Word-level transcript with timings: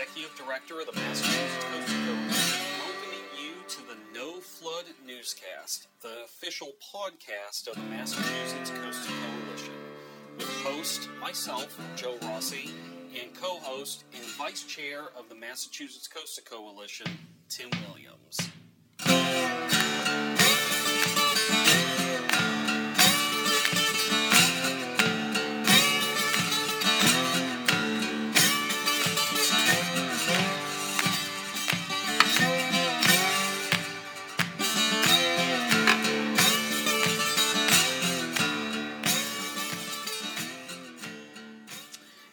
Executive 0.00 0.34
Director 0.34 0.80
of 0.80 0.86
the 0.86 0.92
Massachusetts 0.92 1.64
Coastal 1.70 1.98
Coalition, 2.06 2.60
welcoming 2.78 3.26
you 3.36 3.52
to 3.68 3.82
the 3.86 4.18
Know 4.18 4.40
Flood 4.40 4.86
Newscast, 5.06 5.88
the 6.00 6.24
official 6.24 6.68
podcast 6.94 7.68
of 7.68 7.74
the 7.74 7.82
Massachusetts 7.82 8.70
Coastal 8.70 9.14
Coalition, 9.14 9.74
with 10.38 10.48
host 10.62 11.10
myself, 11.20 11.78
Joe 11.96 12.16
Rossi, 12.22 12.70
and 13.20 13.34
co-host 13.34 14.04
and 14.14 14.24
Vice 14.38 14.64
Chair 14.64 15.02
of 15.18 15.28
the 15.28 15.34
Massachusetts 15.34 16.08
Coastal 16.08 16.44
Coalition, 16.44 17.06
Tim 17.50 17.68
Williams. 17.86 18.38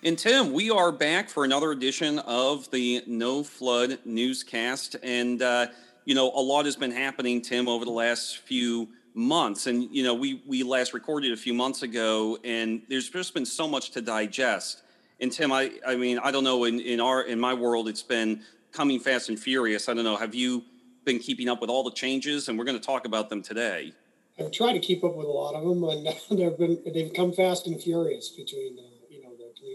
And 0.07 0.17
Tim, 0.17 0.53
we 0.53 0.71
are 0.71 0.93
back 0.93 1.27
for 1.27 1.43
another 1.43 1.73
edition 1.73 2.19
of 2.19 2.71
the 2.71 3.03
Know 3.07 3.43
Flood 3.43 3.99
Newscast. 4.05 4.95
And, 5.03 5.41
uh, 5.41 5.67
you 6.05 6.15
know, 6.15 6.31
a 6.33 6.39
lot 6.39 6.63
has 6.63 6.77
been 6.77 6.93
happening, 6.93 7.41
Tim, 7.41 7.67
over 7.67 7.83
the 7.83 7.91
last 7.91 8.37
few 8.37 8.87
months. 9.13 9.67
And, 9.67 9.93
you 9.93 10.05
know, 10.05 10.13
we, 10.13 10.41
we 10.47 10.63
last 10.63 10.93
recorded 10.93 11.33
a 11.33 11.35
few 11.35 11.53
months 11.53 11.83
ago, 11.83 12.37
and 12.45 12.83
there's 12.87 13.09
just 13.09 13.33
been 13.33 13.45
so 13.45 13.67
much 13.67 13.91
to 13.91 14.01
digest. 14.01 14.81
And, 15.19 15.29
Tim, 15.29 15.51
I, 15.51 15.73
I 15.85 15.97
mean, 15.97 16.19
I 16.19 16.31
don't 16.31 16.45
know, 16.45 16.63
in, 16.63 16.79
in, 16.79 17.01
our, 17.01 17.23
in 17.23 17.37
my 17.37 17.53
world, 17.53 17.89
it's 17.89 18.01
been 18.01 18.43
coming 18.71 19.01
fast 19.01 19.27
and 19.27 19.37
furious. 19.37 19.89
I 19.89 19.93
don't 19.93 20.05
know, 20.05 20.15
have 20.15 20.33
you 20.33 20.63
been 21.03 21.19
keeping 21.19 21.49
up 21.49 21.59
with 21.59 21.69
all 21.69 21.83
the 21.83 21.91
changes? 21.91 22.47
And 22.47 22.57
we're 22.57 22.63
going 22.63 22.79
to 22.79 22.85
talk 22.85 23.05
about 23.05 23.27
them 23.27 23.41
today. 23.41 23.91
I've 24.39 24.53
tried 24.53 24.71
to 24.71 24.79
keep 24.79 25.03
up 25.03 25.17
with 25.17 25.25
a 25.25 25.29
lot 25.29 25.53
of 25.53 25.65
them, 25.67 25.83
and 25.83 26.07
they've 26.39 26.57
been 26.57 26.81
they've 26.93 27.13
come 27.13 27.33
fast 27.33 27.67
and 27.67 27.81
furious 27.81 28.29
between 28.29 28.77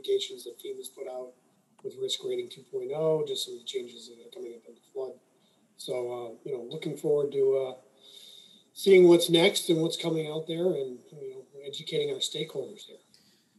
communications 0.02 0.44
that 0.44 0.58
FEMA's 0.58 0.88
put 0.88 1.08
out 1.08 1.32
with 1.82 1.94
risk 2.00 2.20
rating 2.24 2.48
2.0, 2.48 3.26
just 3.26 3.44
some 3.44 3.54
of 3.54 3.60
the 3.60 3.66
changes 3.66 4.08
that 4.08 4.24
are 4.24 4.30
coming 4.30 4.52
up 4.54 4.62
in 4.68 4.74
the 4.74 4.80
flood. 4.92 5.12
So, 5.76 5.92
uh, 5.92 6.30
you 6.44 6.56
know, 6.56 6.64
looking 6.70 6.96
forward 6.96 7.32
to 7.32 7.68
uh, 7.70 7.74
seeing 8.72 9.08
what's 9.08 9.28
next 9.28 9.68
and 9.68 9.80
what's 9.80 9.96
coming 9.96 10.28
out 10.28 10.46
there 10.46 10.66
and, 10.66 10.98
you 11.20 11.30
know, 11.30 11.42
educating 11.66 12.10
our 12.10 12.20
stakeholders 12.20 12.86
there. 12.86 12.98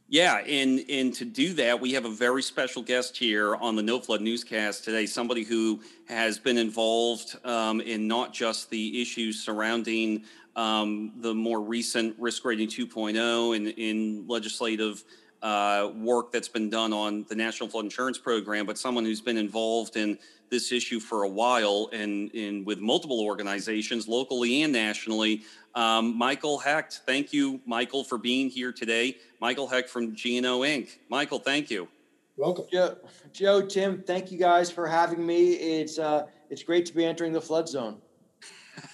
Yeah, 0.06 0.44
and 0.46 0.84
and 0.90 1.14
to 1.14 1.24
do 1.24 1.54
that, 1.54 1.80
we 1.80 1.92
have 1.92 2.04
a 2.04 2.10
very 2.10 2.42
special 2.42 2.82
guest 2.82 3.16
here 3.16 3.56
on 3.56 3.74
the 3.74 3.82
Know 3.82 3.98
Flood 3.98 4.20
Newscast 4.20 4.84
today. 4.84 5.06
Somebody 5.06 5.44
who 5.44 5.80
has 6.08 6.38
been 6.38 6.58
involved 6.58 7.36
um, 7.42 7.80
in 7.80 8.06
not 8.06 8.34
just 8.34 8.68
the 8.68 9.00
issues 9.00 9.42
surrounding 9.42 10.24
um, 10.56 11.12
the 11.16 11.34
more 11.34 11.62
recent 11.62 12.14
risk 12.18 12.44
rating 12.44 12.68
2.0 12.68 13.56
and 13.56 13.68
in 13.68 14.26
legislative 14.28 15.04
uh, 15.44 15.90
work 15.94 16.32
that's 16.32 16.48
been 16.48 16.70
done 16.70 16.92
on 16.92 17.26
the 17.28 17.34
National 17.34 17.68
Flood 17.68 17.84
Insurance 17.84 18.16
Program, 18.16 18.64
but 18.64 18.78
someone 18.78 19.04
who's 19.04 19.20
been 19.20 19.36
involved 19.36 19.96
in 19.96 20.18
this 20.50 20.72
issue 20.72 20.98
for 20.98 21.24
a 21.24 21.28
while 21.28 21.90
and, 21.92 22.32
and 22.34 22.64
with 22.64 22.80
multiple 22.80 23.20
organizations, 23.20 24.08
locally 24.08 24.62
and 24.62 24.72
nationally. 24.72 25.42
Um, 25.74 26.16
Michael 26.16 26.58
Hecht, 26.58 27.02
thank 27.04 27.32
you, 27.32 27.60
Michael, 27.66 28.04
for 28.04 28.16
being 28.16 28.48
here 28.48 28.72
today. 28.72 29.18
Michael 29.38 29.68
Hecht 29.68 29.90
from 29.90 30.12
GNO 30.12 30.60
Inc. 30.60 30.96
Michael, 31.10 31.38
thank 31.38 31.70
you. 31.70 31.88
Welcome, 32.38 32.64
Joe. 32.72 32.96
Joe, 33.32 33.62
Tim, 33.62 34.02
thank 34.02 34.32
you 34.32 34.38
guys 34.38 34.70
for 34.70 34.88
having 34.88 35.24
me. 35.24 35.52
It's 35.52 35.98
uh, 35.98 36.26
it's 36.50 36.62
great 36.62 36.86
to 36.86 36.94
be 36.94 37.04
entering 37.04 37.32
the 37.32 37.40
flood 37.40 37.68
zone. 37.68 37.98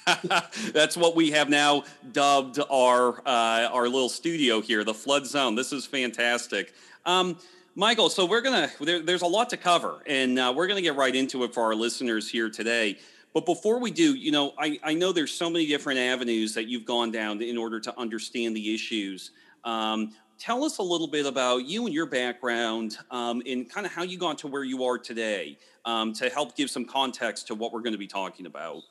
That's 0.72 0.96
what 0.96 1.14
we 1.14 1.30
have 1.30 1.48
now 1.48 1.84
dubbed 2.12 2.58
our 2.70 3.20
uh, 3.26 3.68
our 3.72 3.88
little 3.88 4.08
studio 4.08 4.60
here, 4.60 4.84
the 4.84 4.94
flood 4.94 5.26
zone. 5.26 5.54
This 5.54 5.72
is 5.72 5.86
fantastic. 5.86 6.72
Um, 7.06 7.38
Michael, 7.74 8.10
so 8.10 8.26
we're 8.26 8.40
gonna 8.40 8.70
there, 8.80 9.00
there's 9.00 9.22
a 9.22 9.26
lot 9.26 9.50
to 9.50 9.56
cover, 9.56 10.02
and 10.06 10.38
uh, 10.38 10.52
we're 10.54 10.66
gonna 10.66 10.82
get 10.82 10.96
right 10.96 11.14
into 11.14 11.44
it 11.44 11.54
for 11.54 11.62
our 11.64 11.74
listeners 11.74 12.30
here 12.30 12.50
today. 12.50 12.98
But 13.32 13.46
before 13.46 13.78
we 13.78 13.90
do, 13.90 14.14
you 14.14 14.32
know, 14.32 14.54
I, 14.58 14.80
I 14.82 14.94
know 14.94 15.12
there's 15.12 15.32
so 15.32 15.48
many 15.48 15.66
different 15.66 16.00
avenues 16.00 16.52
that 16.54 16.66
you've 16.66 16.84
gone 16.84 17.12
down 17.12 17.40
in 17.40 17.56
order 17.56 17.78
to 17.78 17.96
understand 17.98 18.56
the 18.56 18.74
issues. 18.74 19.30
Um, 19.62 20.12
tell 20.38 20.64
us 20.64 20.78
a 20.78 20.82
little 20.82 21.06
bit 21.06 21.26
about 21.26 21.64
you 21.64 21.84
and 21.84 21.94
your 21.94 22.06
background 22.06 22.98
um, 23.10 23.40
and 23.46 23.70
kind 23.70 23.86
of 23.86 23.92
how 23.92 24.02
you 24.02 24.18
got 24.18 24.38
to 24.38 24.48
where 24.48 24.64
you 24.64 24.84
are 24.84 24.98
today 24.98 25.58
um, 25.84 26.12
to 26.14 26.28
help 26.28 26.56
give 26.56 26.70
some 26.70 26.84
context 26.84 27.46
to 27.46 27.54
what 27.54 27.72
we're 27.72 27.82
going 27.82 27.92
to 27.92 27.98
be 27.98 28.08
talking 28.08 28.46
about. 28.46 28.82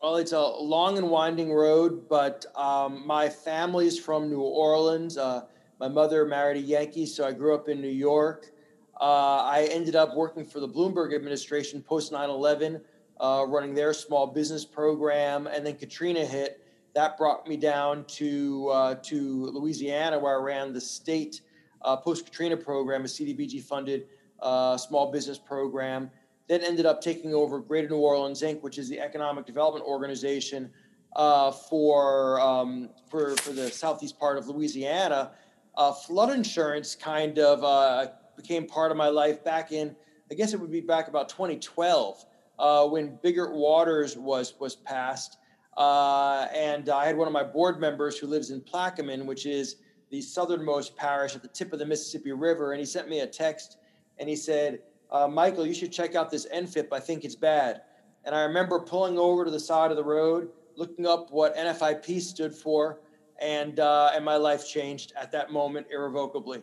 Well, 0.00 0.14
it's 0.14 0.30
a 0.30 0.40
long 0.40 0.96
and 0.96 1.10
winding 1.10 1.52
road, 1.52 2.08
but 2.08 2.46
um, 2.54 3.04
my 3.04 3.28
family's 3.28 3.98
from 3.98 4.30
New 4.30 4.40
Orleans. 4.40 5.18
Uh, 5.18 5.46
my 5.80 5.88
mother 5.88 6.24
married 6.24 6.56
a 6.56 6.60
Yankee, 6.60 7.04
so 7.04 7.26
I 7.26 7.32
grew 7.32 7.52
up 7.52 7.68
in 7.68 7.80
New 7.80 7.88
York. 7.88 8.52
Uh, 9.00 9.42
I 9.42 9.68
ended 9.72 9.96
up 9.96 10.14
working 10.14 10.44
for 10.44 10.60
the 10.60 10.68
Bloomberg 10.68 11.16
administration 11.16 11.82
post 11.82 12.12
9 12.12 12.30
11, 12.30 12.80
uh, 13.18 13.44
running 13.48 13.74
their 13.74 13.92
small 13.92 14.28
business 14.28 14.64
program. 14.64 15.48
And 15.48 15.66
then 15.66 15.74
Katrina 15.74 16.24
hit. 16.24 16.64
That 16.94 17.18
brought 17.18 17.48
me 17.48 17.56
down 17.56 18.04
to, 18.04 18.68
uh, 18.68 18.94
to 19.02 19.46
Louisiana, 19.46 20.16
where 20.16 20.38
I 20.38 20.40
ran 20.40 20.72
the 20.72 20.80
state 20.80 21.40
uh, 21.82 21.96
post 21.96 22.24
Katrina 22.24 22.56
program, 22.56 23.00
a 23.00 23.08
CDBG 23.08 23.64
funded 23.64 24.06
uh, 24.38 24.76
small 24.76 25.10
business 25.10 25.38
program 25.38 26.08
then 26.48 26.62
ended 26.62 26.86
up 26.86 27.00
taking 27.00 27.34
over 27.34 27.60
Greater 27.60 27.88
New 27.88 27.98
Orleans 27.98 28.42
Inc., 28.42 28.62
which 28.62 28.78
is 28.78 28.88
the 28.88 28.98
economic 28.98 29.46
development 29.46 29.84
organization 29.84 30.70
uh, 31.14 31.50
for, 31.50 32.40
um, 32.40 32.90
for, 33.10 33.36
for 33.36 33.52
the 33.52 33.70
southeast 33.70 34.18
part 34.18 34.38
of 34.38 34.48
Louisiana. 34.48 35.32
Uh, 35.76 35.92
flood 35.92 36.30
insurance 36.30 36.94
kind 36.96 37.38
of 37.38 37.62
uh, 37.62 38.10
became 38.36 38.66
part 38.66 38.90
of 38.90 38.96
my 38.96 39.08
life 39.08 39.44
back 39.44 39.72
in, 39.72 39.94
I 40.30 40.34
guess 40.34 40.52
it 40.52 40.60
would 40.60 40.72
be 40.72 40.80
back 40.80 41.08
about 41.08 41.28
2012 41.28 42.24
uh, 42.58 42.86
when 42.86 43.18
Biggert 43.22 43.52
Waters 43.52 44.16
was, 44.16 44.54
was 44.58 44.74
passed. 44.74 45.38
Uh, 45.76 46.48
and 46.54 46.88
I 46.88 47.06
had 47.06 47.16
one 47.16 47.28
of 47.28 47.32
my 47.32 47.44
board 47.44 47.78
members 47.78 48.18
who 48.18 48.26
lives 48.26 48.50
in 48.50 48.60
Plaquemine, 48.60 49.26
which 49.26 49.46
is 49.46 49.76
the 50.10 50.20
southernmost 50.20 50.96
parish 50.96 51.36
at 51.36 51.42
the 51.42 51.48
tip 51.48 51.72
of 51.72 51.78
the 51.78 51.86
Mississippi 51.86 52.32
River. 52.32 52.72
And 52.72 52.80
he 52.80 52.86
sent 52.86 53.08
me 53.08 53.20
a 53.20 53.26
text 53.26 53.78
and 54.18 54.28
he 54.28 54.34
said, 54.34 54.80
uh, 55.10 55.28
Michael, 55.28 55.66
you 55.66 55.74
should 55.74 55.92
check 55.92 56.14
out 56.14 56.30
this 56.30 56.46
NFIP. 56.54 56.92
I 56.92 57.00
think 57.00 57.24
it's 57.24 57.36
bad. 57.36 57.82
And 58.24 58.34
I 58.34 58.42
remember 58.42 58.78
pulling 58.80 59.18
over 59.18 59.44
to 59.44 59.50
the 59.50 59.60
side 59.60 59.90
of 59.90 59.96
the 59.96 60.04
road, 60.04 60.50
looking 60.76 61.06
up 61.06 61.30
what 61.30 61.56
NFIP 61.56 62.20
stood 62.20 62.54
for, 62.54 63.00
and 63.40 63.80
uh, 63.80 64.10
and 64.14 64.24
my 64.24 64.36
life 64.36 64.68
changed 64.68 65.12
at 65.16 65.32
that 65.32 65.50
moment 65.52 65.86
irrevocably. 65.90 66.62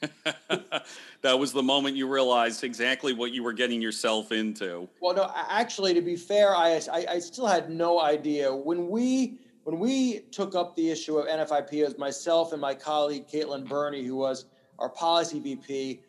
that 1.22 1.38
was 1.38 1.52
the 1.52 1.62
moment 1.62 1.96
you 1.96 2.08
realized 2.08 2.62
exactly 2.62 3.12
what 3.12 3.32
you 3.32 3.42
were 3.42 3.52
getting 3.52 3.82
yourself 3.82 4.32
into. 4.32 4.88
Well, 5.00 5.14
no, 5.14 5.30
actually, 5.34 5.92
to 5.94 6.00
be 6.00 6.14
fair, 6.16 6.54
I, 6.54 6.80
I, 6.92 7.06
I 7.08 7.18
still 7.18 7.46
had 7.46 7.68
no 7.68 8.00
idea 8.00 8.54
when 8.54 8.88
we 8.88 9.38
when 9.64 9.78
we 9.78 10.20
took 10.30 10.54
up 10.54 10.74
the 10.76 10.90
issue 10.90 11.18
of 11.18 11.26
NFIP 11.26 11.84
as 11.84 11.98
myself 11.98 12.52
and 12.52 12.60
my 12.60 12.74
colleague 12.74 13.28
Caitlin 13.28 13.68
Burney, 13.68 14.04
who 14.04 14.16
was 14.16 14.46
our 14.78 14.88
policy 14.88 15.40
VP 15.40 16.00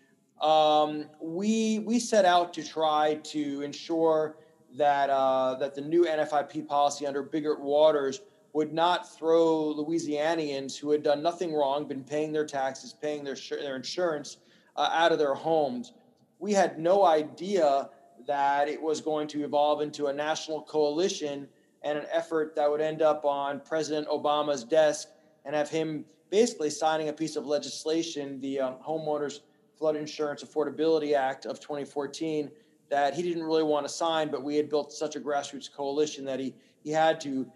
um, 0.41 1.05
we 1.21 1.79
we 1.79 1.99
set 1.99 2.25
out 2.25 2.53
to 2.53 2.63
try 2.63 3.15
to 3.15 3.61
ensure 3.61 4.37
that 4.77 5.09
uh, 5.09 5.55
that 5.55 5.75
the 5.75 5.81
new 5.81 6.05
NFIP 6.05 6.67
policy 6.67 7.05
under 7.05 7.23
Biggert 7.23 7.59
Waters 7.59 8.21
would 8.53 8.73
not 8.73 9.13
throw 9.13 9.73
Louisianians 9.77 10.77
who 10.77 10.91
had 10.91 11.03
done 11.03 11.21
nothing 11.21 11.53
wrong, 11.53 11.87
been 11.87 12.03
paying 12.03 12.31
their 12.31 12.45
taxes, 12.45 12.93
paying 12.93 13.23
their 13.23 13.37
their 13.51 13.75
insurance 13.75 14.37
uh, 14.75 14.89
out 14.93 15.11
of 15.11 15.19
their 15.19 15.33
homes. 15.33 15.93
We 16.39 16.53
had 16.53 16.79
no 16.79 17.05
idea 17.05 17.89
that 18.27 18.69
it 18.69 18.81
was 18.81 19.01
going 19.01 19.27
to 19.29 19.43
evolve 19.43 19.81
into 19.81 20.07
a 20.07 20.13
national 20.13 20.61
coalition 20.61 21.47
and 21.83 21.97
an 21.97 22.05
effort 22.11 22.55
that 22.55 22.69
would 22.69 22.81
end 22.81 23.01
up 23.01 23.25
on 23.25 23.59
President 23.61 24.07
Obama's 24.07 24.63
desk 24.63 25.09
and 25.45 25.55
have 25.55 25.69
him 25.69 26.05
basically 26.29 26.69
signing 26.69 27.09
a 27.09 27.13
piece 27.13 27.35
of 27.35 27.45
legislation, 27.45 28.39
the 28.41 28.59
um, 28.59 28.75
homeowners 28.85 29.39
Flood 29.79 29.95
Insurance 29.95 30.43
Affordability 30.43 31.13
Act 31.13 31.45
of 31.45 31.61
2014 31.61 32.51
that 32.89 33.13
he 33.13 33.23
didn't 33.23 33.43
really 33.43 33.63
want 33.63 33.87
to 33.87 33.93
sign, 33.93 34.29
but 34.29 34.43
we 34.43 34.57
had 34.57 34.69
built 34.69 34.91
such 34.91 35.15
a 35.15 35.19
grassroots 35.19 35.71
coalition 35.71 36.25
that 36.25 36.39
he 36.39 36.53
he 36.83 36.91
had 36.91 37.19
to. 37.21 37.49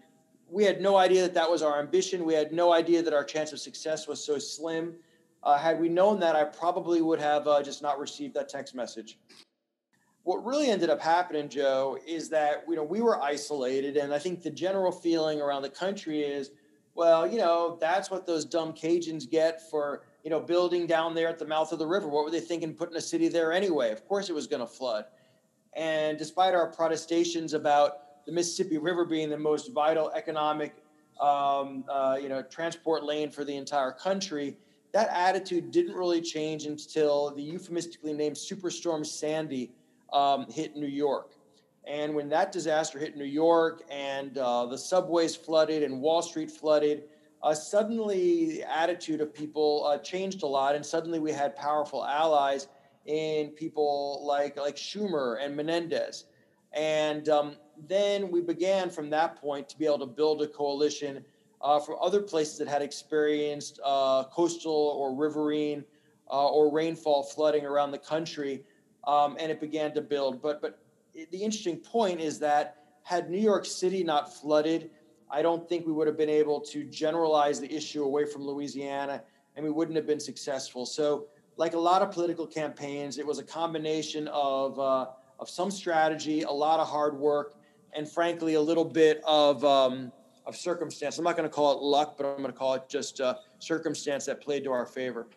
We 0.48 0.64
had 0.64 0.80
no 0.80 0.96
idea 0.96 1.22
that 1.22 1.34
that 1.34 1.50
was 1.50 1.62
our 1.62 1.78
ambition. 1.78 2.24
We 2.24 2.34
had 2.34 2.52
no 2.52 2.72
idea 2.72 3.02
that 3.02 3.12
our 3.12 3.24
chance 3.24 3.52
of 3.52 3.60
success 3.60 4.06
was 4.06 4.24
so 4.24 4.38
slim. 4.38 4.94
Uh, 5.42 5.58
had 5.58 5.78
we 5.80 5.88
known 5.88 6.18
that, 6.20 6.36
I 6.36 6.44
probably 6.44 7.02
would 7.02 7.20
have 7.20 7.46
uh, 7.46 7.62
just 7.62 7.82
not 7.82 7.98
received 7.98 8.34
that 8.34 8.48
text 8.48 8.74
message. 8.74 9.18
What 10.22 10.44
really 10.44 10.70
ended 10.70 10.88
up 10.88 11.00
happening, 11.00 11.48
Joe, 11.50 11.98
is 12.06 12.30
that 12.30 12.64
you 12.66 12.76
know 12.76 12.84
we 12.84 13.02
were 13.02 13.20
isolated, 13.20 13.98
and 13.98 14.14
I 14.14 14.18
think 14.18 14.42
the 14.42 14.50
general 14.50 14.92
feeling 14.92 15.42
around 15.42 15.62
the 15.62 15.70
country 15.70 16.20
is 16.20 16.52
well, 16.94 17.26
you 17.26 17.38
know, 17.38 17.76
that's 17.80 18.10
what 18.10 18.26
those 18.26 18.44
dumb 18.44 18.72
Cajuns 18.72 19.28
get 19.28 19.68
for, 19.68 20.04
you 20.24 20.30
know, 20.30 20.40
building 20.40 20.86
down 20.86 21.14
there 21.14 21.28
at 21.28 21.38
the 21.38 21.46
mouth 21.46 21.70
of 21.70 21.78
the 21.78 21.86
river. 21.86 22.08
What 22.08 22.24
were 22.24 22.30
they 22.30 22.40
thinking 22.40 22.74
putting 22.74 22.96
a 22.96 23.00
city 23.00 23.28
there 23.28 23.52
anyway? 23.52 23.92
Of 23.92 24.08
course 24.08 24.30
it 24.30 24.32
was 24.32 24.46
going 24.46 24.60
to 24.60 24.66
flood. 24.66 25.04
And 25.74 26.18
despite 26.18 26.54
our 26.54 26.66
protestations 26.72 27.52
about 27.52 28.24
the 28.26 28.32
Mississippi 28.32 28.78
River 28.78 29.04
being 29.04 29.28
the 29.28 29.36
most 29.36 29.72
vital 29.72 30.10
economic, 30.12 30.74
um, 31.20 31.84
uh, 31.88 32.16
you 32.20 32.30
know, 32.30 32.42
transport 32.42 33.04
lane 33.04 33.30
for 33.30 33.44
the 33.44 33.54
entire 33.54 33.92
country, 33.92 34.56
that 34.92 35.08
attitude 35.10 35.70
didn't 35.70 35.94
really 35.94 36.22
change 36.22 36.64
until 36.64 37.34
the 37.34 37.42
euphemistically 37.42 38.14
named 38.14 38.36
Superstorm 38.36 39.04
Sandy 39.04 39.72
um, 40.12 40.46
hit 40.50 40.74
New 40.74 40.86
York. 40.86 41.32
And 41.86 42.14
when 42.14 42.30
that 42.30 42.50
disaster 42.50 42.98
hit 42.98 43.14
New 43.14 43.24
York 43.24 43.82
and 43.90 44.38
uh, 44.38 44.64
the 44.66 44.78
subways 44.78 45.36
flooded 45.36 45.82
and 45.82 46.00
Wall 46.00 46.22
Street 46.22 46.50
flooded, 46.50 47.02
uh, 47.44 47.54
suddenly 47.54 48.46
the 48.46 48.62
attitude 48.62 49.20
of 49.20 49.32
people 49.32 49.86
uh, 49.86 49.98
changed 49.98 50.42
a 50.42 50.46
lot. 50.46 50.74
And 50.74 50.84
suddenly 50.84 51.18
we 51.18 51.30
had 51.30 51.54
powerful 51.54 52.02
allies 52.02 52.68
in 53.04 53.50
people 53.50 54.24
like, 54.26 54.56
like 54.56 54.76
Schumer 54.76 55.44
and 55.44 55.54
Menendez. 55.54 56.24
And 56.72 57.28
um, 57.28 57.56
then 57.86 58.30
we 58.30 58.40
began 58.40 58.88
from 58.88 59.10
that 59.10 59.36
point 59.36 59.68
to 59.68 59.78
be 59.78 59.84
able 59.84 59.98
to 59.98 60.06
build 60.06 60.40
a 60.40 60.48
coalition 60.48 61.22
uh, 61.60 61.78
from 61.80 61.96
other 62.00 62.22
places 62.22 62.56
that 62.58 62.68
had 62.68 62.80
experienced 62.80 63.78
uh, 63.84 64.24
coastal 64.24 64.96
or 64.98 65.14
riverine 65.14 65.84
uh, 66.30 66.48
or 66.48 66.72
rainfall 66.72 67.22
flooding 67.24 67.66
around 67.66 67.90
the 67.90 67.98
country. 67.98 68.64
Um, 69.06 69.36
and 69.38 69.52
it 69.52 69.60
began 69.60 69.92
to 69.94 70.00
build. 70.00 70.40
But, 70.40 70.62
but 70.62 70.78
the 71.14 71.42
interesting 71.42 71.76
point 71.76 72.22
is 72.22 72.38
that 72.38 72.78
had 73.02 73.28
New 73.28 73.38
York 73.38 73.66
City 73.66 74.02
not 74.02 74.34
flooded, 74.34 74.90
I 75.30 75.42
don't 75.42 75.68
think 75.68 75.86
we 75.86 75.92
would 75.92 76.06
have 76.06 76.16
been 76.16 76.28
able 76.28 76.60
to 76.60 76.84
generalize 76.84 77.60
the 77.60 77.72
issue 77.72 78.04
away 78.04 78.24
from 78.24 78.42
Louisiana 78.42 79.22
and 79.56 79.64
we 79.64 79.70
wouldn't 79.70 79.96
have 79.96 80.06
been 80.06 80.20
successful. 80.20 80.86
So, 80.86 81.26
like 81.56 81.74
a 81.74 81.78
lot 81.78 82.02
of 82.02 82.10
political 82.10 82.46
campaigns, 82.46 83.18
it 83.18 83.26
was 83.26 83.38
a 83.38 83.44
combination 83.44 84.26
of, 84.28 84.78
uh, 84.78 85.06
of 85.38 85.48
some 85.48 85.70
strategy, 85.70 86.42
a 86.42 86.50
lot 86.50 86.80
of 86.80 86.88
hard 86.88 87.16
work, 87.16 87.54
and 87.92 88.08
frankly, 88.08 88.54
a 88.54 88.60
little 88.60 88.84
bit 88.84 89.22
of, 89.24 89.64
um, 89.64 90.10
of 90.46 90.56
circumstance. 90.56 91.16
I'm 91.16 91.24
not 91.24 91.36
going 91.36 91.48
to 91.48 91.54
call 91.54 91.72
it 91.72 91.80
luck, 91.80 92.16
but 92.16 92.26
I'm 92.26 92.38
going 92.38 92.52
to 92.52 92.58
call 92.58 92.74
it 92.74 92.88
just 92.88 93.20
uh, 93.20 93.36
circumstance 93.60 94.26
that 94.26 94.40
played 94.40 94.64
to 94.64 94.72
our 94.72 94.84
favor. 94.84 95.28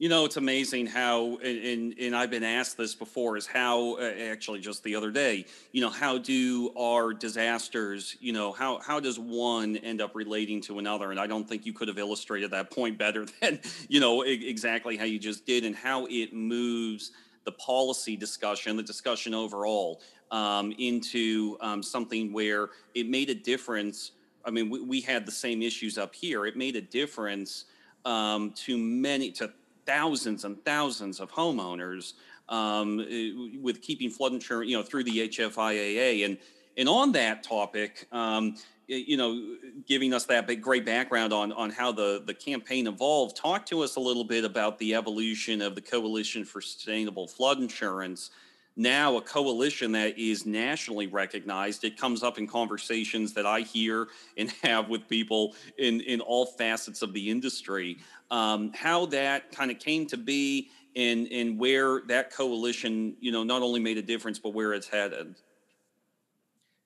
You 0.00 0.08
know, 0.08 0.24
it's 0.24 0.36
amazing 0.36 0.86
how, 0.86 1.38
and, 1.38 1.92
and 1.98 2.14
I've 2.14 2.30
been 2.30 2.44
asked 2.44 2.76
this 2.76 2.94
before, 2.94 3.36
is 3.36 3.48
how, 3.48 3.96
uh, 3.96 4.02
actually 4.30 4.60
just 4.60 4.84
the 4.84 4.94
other 4.94 5.10
day, 5.10 5.44
you 5.72 5.80
know, 5.80 5.90
how 5.90 6.18
do 6.18 6.72
our 6.78 7.12
disasters, 7.12 8.16
you 8.20 8.32
know, 8.32 8.52
how, 8.52 8.78
how 8.78 9.00
does 9.00 9.18
one 9.18 9.76
end 9.78 10.00
up 10.00 10.14
relating 10.14 10.60
to 10.62 10.78
another? 10.78 11.10
And 11.10 11.18
I 11.18 11.26
don't 11.26 11.48
think 11.48 11.66
you 11.66 11.72
could 11.72 11.88
have 11.88 11.98
illustrated 11.98 12.52
that 12.52 12.70
point 12.70 12.96
better 12.96 13.26
than, 13.40 13.58
you 13.88 13.98
know, 13.98 14.22
exactly 14.22 14.96
how 14.96 15.04
you 15.04 15.18
just 15.18 15.44
did 15.44 15.64
and 15.64 15.74
how 15.74 16.06
it 16.06 16.32
moves 16.32 17.10
the 17.44 17.50
policy 17.52 18.16
discussion, 18.16 18.76
the 18.76 18.84
discussion 18.84 19.34
overall, 19.34 20.00
um, 20.30 20.72
into 20.78 21.56
um, 21.60 21.82
something 21.82 22.32
where 22.32 22.68
it 22.94 23.08
made 23.08 23.30
a 23.30 23.34
difference. 23.34 24.12
I 24.44 24.52
mean, 24.52 24.70
we, 24.70 24.80
we, 24.80 25.00
had 25.00 25.26
the 25.26 25.32
same 25.32 25.60
issues 25.60 25.98
up 25.98 26.14
here. 26.14 26.46
It 26.46 26.56
made 26.56 26.76
a 26.76 26.80
difference 26.80 27.64
um, 28.04 28.52
to 28.52 28.78
many, 28.78 29.32
to 29.32 29.50
thousands 29.88 30.44
and 30.44 30.62
thousands 30.64 31.18
of 31.18 31.32
homeowners 31.32 32.12
um, 32.50 33.00
eh, 33.00 33.30
with 33.60 33.80
keeping 33.80 34.10
flood 34.10 34.32
insurance, 34.32 34.70
you 34.70 34.76
know, 34.76 34.82
through 34.82 35.04
the 35.04 35.28
HFIAA. 35.28 36.24
And 36.24 36.38
and 36.76 36.88
on 36.88 37.10
that 37.12 37.42
topic, 37.42 38.06
um, 38.12 38.54
you 38.86 39.16
know, 39.16 39.56
giving 39.86 40.14
us 40.14 40.24
that 40.26 40.46
big, 40.46 40.62
great 40.62 40.84
background 40.84 41.32
on 41.32 41.52
on 41.52 41.70
how 41.70 41.90
the 41.90 42.22
the 42.26 42.34
campaign 42.34 42.86
evolved. 42.86 43.36
Talk 43.36 43.64
to 43.66 43.80
us 43.82 43.96
a 43.96 44.00
little 44.00 44.24
bit 44.24 44.44
about 44.44 44.78
the 44.78 44.94
evolution 44.94 45.62
of 45.62 45.74
the 45.74 45.80
Coalition 45.80 46.44
for 46.44 46.60
Sustainable 46.60 47.26
Flood 47.26 47.58
Insurance. 47.58 48.30
Now, 48.80 49.16
a 49.16 49.20
coalition 49.20 49.90
that 49.92 50.16
is 50.16 50.46
nationally 50.46 51.08
recognized. 51.08 51.82
It 51.82 51.98
comes 51.98 52.22
up 52.22 52.38
in 52.38 52.46
conversations 52.46 53.34
that 53.34 53.44
I 53.44 53.62
hear 53.62 54.06
and 54.36 54.50
have 54.62 54.88
with 54.88 55.08
people 55.08 55.56
in 55.78 56.00
in 56.02 56.20
all 56.20 56.46
facets 56.46 57.02
of 57.02 57.12
the 57.12 57.28
industry 57.28 57.98
um, 58.30 58.72
how 58.74 59.06
that 59.06 59.50
kind 59.52 59.70
of 59.70 59.78
came 59.78 60.06
to 60.06 60.16
be 60.16 60.70
and 60.96 61.26
and 61.32 61.58
where 61.58 62.02
that 62.08 62.32
coalition, 62.32 63.16
you 63.20 63.32
know, 63.32 63.42
not 63.42 63.62
only 63.62 63.80
made 63.80 63.98
a 63.98 64.02
difference 64.02 64.38
but 64.38 64.54
where 64.54 64.72
it's 64.72 64.88
headed. 64.88 65.34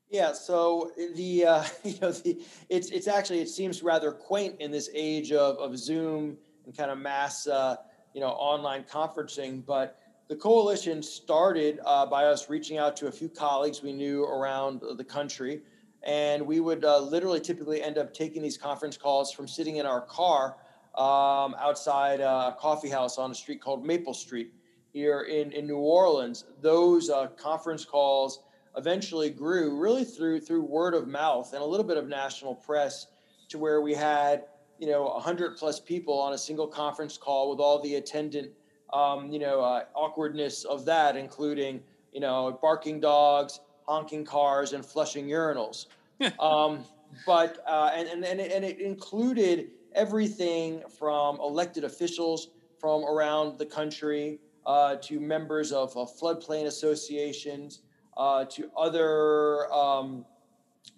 Yeah, 0.09 0.33
so 0.33 0.93
the 1.17 1.45
uh, 1.45 1.65
you 1.85 1.99
know 2.01 2.13
the 2.13 2.43
it's 2.69 2.91
it's 2.91 3.09
actually 3.09 3.41
it 3.41 3.49
seems 3.49 3.83
rather 3.83 4.13
quaint 4.13 4.61
in 4.61 4.71
this 4.71 4.89
age 4.95 5.33
of 5.33 5.57
of 5.59 5.79
Zoom 5.79 6.37
and 6.65 6.77
kind 6.77 6.91
of 6.91 6.99
mass 6.99 7.47
uh, 7.47 7.77
you 8.15 8.21
know 8.21 8.29
online 8.29 8.85
conferencing, 8.85 9.65
but 9.65 9.99
the 10.29 10.37
coalition 10.37 11.03
started 11.03 11.81
uh, 11.85 12.07
by 12.07 12.25
us 12.25 12.49
reaching 12.49 12.79
out 12.79 12.97
to 12.97 13.07
a 13.09 13.13
few 13.13 13.29
colleagues 13.29 13.83
we 13.83 13.93
knew 13.93 14.25
around 14.25 14.83
the 14.97 15.05
country, 15.05 15.61
and 16.03 16.47
we 16.47 16.61
would 16.61 16.85
uh, 16.85 16.99
literally 17.01 17.41
typically 17.41 17.83
end 17.83 17.99
up 17.99 18.15
taking 18.15 18.43
these 18.43 18.57
conference 18.57 18.97
calls 18.97 19.33
from 19.33 19.47
sitting 19.47 19.77
in 19.77 19.87
our 19.87 20.01
car 20.01 20.57
um, 20.97 21.55
outside 21.59 22.21
a 22.21 22.57
coffee 22.59 22.89
house 22.89 23.19
on 23.19 23.31
a 23.31 23.35
street 23.35 23.61
called 23.61 23.85
Maple 23.85 24.15
Street 24.15 24.53
here 24.93 25.23
in, 25.23 25.53
in 25.53 25.67
New 25.67 25.79
Orleans. 25.79 26.45
Those 26.61 27.11
uh, 27.11 27.29
conference 27.29 27.85
calls 27.85 28.43
eventually 28.77 29.31
grew 29.31 29.79
really 29.79 30.05
through 30.05 30.41
through 30.41 30.63
word 30.63 30.95
of 30.95 31.07
mouth 31.09 31.53
and 31.53 31.63
a 31.63 31.67
little 31.67 31.85
bit 31.85 31.97
of 31.97 32.09
national 32.09 32.55
press 32.55 33.09
to 33.49 33.59
where 33.59 33.83
we 33.83 33.93
had 33.93 34.45
you 34.79 34.87
know 34.87 35.03
100 35.03 35.57
plus 35.57 35.79
people 35.79 36.19
on 36.19 36.33
a 36.33 36.39
single 36.39 36.67
conference 36.67 37.19
call 37.19 37.51
with 37.51 37.61
all 37.61 37.83
the 37.83 37.97
attendant 37.97 38.51
um, 38.93 39.31
you 39.31 39.39
know 39.39 39.61
uh, 39.61 39.85
awkwardness 39.95 40.65
of 40.65 40.85
that 40.85 41.17
including 41.17 41.81
you 42.13 42.21
know 42.21 42.59
barking 42.63 43.01
dogs 43.01 43.61
honking 43.87 44.25
cars 44.25 44.73
and 44.73 44.85
flushing 44.85 45.27
urinals. 45.29 45.87
Um, 46.39 46.85
but 47.27 47.59
uh, 47.67 47.91
and, 47.97 48.07
and, 48.09 48.25
and, 48.25 48.41
it, 48.41 48.53
and 48.53 48.65
it 48.65 48.81
included 48.81 49.71
everything 49.93 50.83
from 50.99 51.41
elected 51.41 51.83
officials 51.83 52.51
from 52.79 53.05
around 53.05 53.59
the 53.59 53.67
country 53.67 54.39
uh, 54.65 54.97
to 55.03 55.19
members 55.19 55.73
of 55.73 55.97
uh, 55.97 56.01
floodplain 56.01 56.67
associations 56.67 57.81
uh, 58.17 58.45
to 58.45 58.71
other 58.77 59.73
um, 59.73 60.25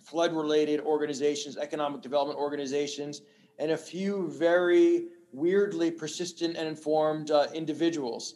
flood 0.02 0.34
related 0.34 0.80
organizations, 0.80 1.56
economic 1.56 2.02
development 2.02 2.38
organizations, 2.38 3.22
and 3.58 3.70
a 3.70 3.76
few 3.76 4.28
very 4.28 5.06
weirdly 5.34 5.90
persistent 5.90 6.56
and 6.56 6.68
informed 6.68 7.30
uh, 7.30 7.46
individuals. 7.54 8.34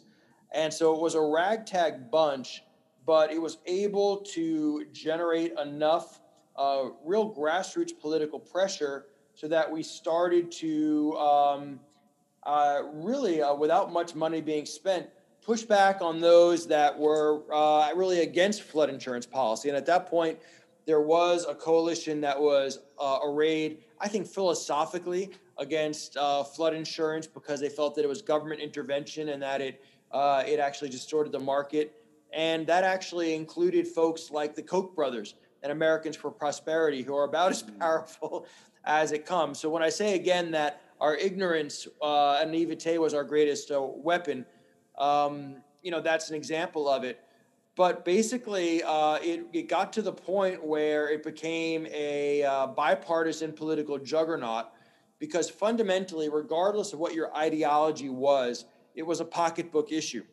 And 0.53 0.73
so 0.73 0.93
it 0.93 1.01
was 1.01 1.15
a 1.15 1.21
ragtag 1.21 2.11
bunch, 2.11 2.63
but 3.05 3.31
it 3.31 3.41
was 3.41 3.59
able 3.65 4.17
to 4.17 4.85
generate 4.91 5.53
enough 5.59 6.21
uh, 6.55 6.89
real 7.05 7.33
grassroots 7.33 7.91
political 7.99 8.39
pressure 8.39 9.05
so 9.33 9.47
that 9.47 9.71
we 9.71 9.81
started 9.81 10.51
to 10.51 11.15
um, 11.17 11.79
uh, 12.43 12.81
really, 12.91 13.41
uh, 13.41 13.53
without 13.53 13.93
much 13.93 14.15
money 14.15 14.41
being 14.41 14.65
spent, 14.65 15.07
push 15.41 15.63
back 15.63 16.01
on 16.01 16.19
those 16.19 16.67
that 16.67 16.97
were 16.97 17.43
uh, 17.53 17.89
really 17.95 18.21
against 18.21 18.63
flood 18.63 18.89
insurance 18.89 19.25
policy. 19.25 19.69
And 19.69 19.77
at 19.77 19.85
that 19.85 20.07
point, 20.07 20.37
there 20.85 21.01
was 21.01 21.45
a 21.47 21.55
coalition 21.55 22.19
that 22.21 22.39
was 22.39 22.79
uh, 22.99 23.19
arrayed, 23.23 23.77
I 23.99 24.07
think, 24.07 24.27
philosophically 24.27 25.31
against 25.59 26.17
uh, 26.17 26.43
flood 26.43 26.73
insurance 26.73 27.27
because 27.27 27.59
they 27.59 27.69
felt 27.69 27.95
that 27.95 28.03
it 28.03 28.07
was 28.07 28.21
government 28.21 28.61
intervention 28.61 29.29
and 29.29 29.41
that 29.43 29.61
it 29.61 29.83
uh, 30.11 30.43
it 30.47 30.59
actually 30.59 30.89
distorted 30.89 31.31
the 31.31 31.39
market. 31.39 31.95
And 32.33 32.65
that 32.67 32.83
actually 32.83 33.35
included 33.35 33.87
folks 33.87 34.31
like 34.31 34.55
the 34.55 34.63
Koch 34.63 34.95
brothers 34.95 35.35
and 35.63 35.71
Americans 35.71 36.15
for 36.15 36.31
Prosperity, 36.31 37.01
who 37.01 37.15
are 37.15 37.25
about 37.25 37.51
as 37.51 37.63
mm. 37.63 37.77
powerful 37.79 38.45
as 38.85 39.11
it 39.11 39.25
comes. 39.25 39.59
So 39.59 39.69
when 39.69 39.83
I 39.83 39.89
say 39.89 40.15
again 40.15 40.51
that 40.51 40.81
our 40.99 41.15
ignorance 41.15 41.87
uh, 42.01 42.39
and 42.41 42.51
naivete 42.51 42.97
was 42.97 43.13
our 43.13 43.23
greatest 43.23 43.71
uh, 43.71 43.81
weapon, 43.81 44.45
um, 44.97 45.57
you 45.81 45.91
know, 45.91 46.01
that's 46.01 46.29
an 46.29 46.35
example 46.35 46.89
of 46.89 47.03
it. 47.03 47.19
But 47.75 48.03
basically, 48.03 48.83
uh, 48.83 49.19
it, 49.21 49.45
it 49.53 49.69
got 49.69 49.93
to 49.93 50.01
the 50.01 50.11
point 50.11 50.61
where 50.61 51.09
it 51.09 51.23
became 51.23 51.87
a 51.87 52.43
uh, 52.43 52.67
bipartisan 52.67 53.53
political 53.53 53.97
juggernaut 53.97 54.67
because 55.19 55.49
fundamentally, 55.49 56.29
regardless 56.29 56.93
of 56.93 56.99
what 56.99 57.13
your 57.13 57.35
ideology 57.35 58.09
was, 58.09 58.65
it 58.95 59.03
was 59.03 59.19
a 59.19 59.25
pocketbook 59.25 59.91
issue. 59.91 60.23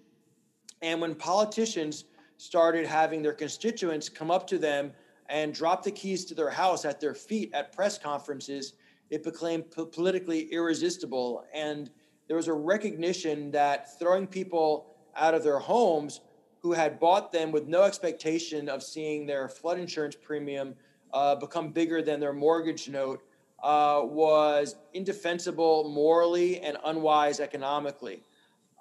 And 0.83 1.01
when 1.01 1.15
politicians 1.15 2.05
started 2.37 2.87
having 2.87 3.23
their 3.23 3.33
constituents 3.33 4.09
come 4.09 4.31
up 4.31 4.47
to 4.47 4.59
them 4.59 4.93
and 5.29 5.53
drop 5.53 5.83
the 5.83 5.91
keys 5.91 6.25
to 6.27 6.35
their 6.35 6.51
house 6.51 6.85
at 6.85 7.01
their 7.01 7.15
feet 7.15 7.51
at 7.53 7.73
press 7.73 7.99
conferences, 7.99 8.75
it 9.11 9.25
became 9.25 9.63
po- 9.63 9.87
politically 9.87 10.53
irresistible. 10.53 11.45
And 11.53 11.91
there 12.29 12.37
was 12.37 12.49
a 12.49 12.53
recognition 12.53 13.51
that 13.53 13.99
throwing 13.99 14.27
people 14.27 14.95
out 15.17 15.35
of 15.35 15.43
their 15.43 15.59
homes 15.59 16.21
who 16.61 16.73
had 16.73 16.99
bought 17.01 17.33
them 17.33 17.53
with 17.53 17.67
no 17.67 17.83
expectation 17.83 18.69
of 18.69 18.83
seeing 18.83 19.27
their 19.27 19.49
flood 19.49 19.79
insurance 19.79 20.17
premium 20.21 20.75
uh, 21.13 21.35
become 21.37 21.71
bigger 21.71 22.03
than 22.03 22.21
their 22.21 22.33
mortgage 22.33 22.89
note 22.89 23.23
uh, 23.63 24.03
was 24.05 24.77
indefensible 24.95 25.89
morally 25.89 26.61
and 26.61 26.77
unwise 26.85 27.41
economically. 27.41 28.23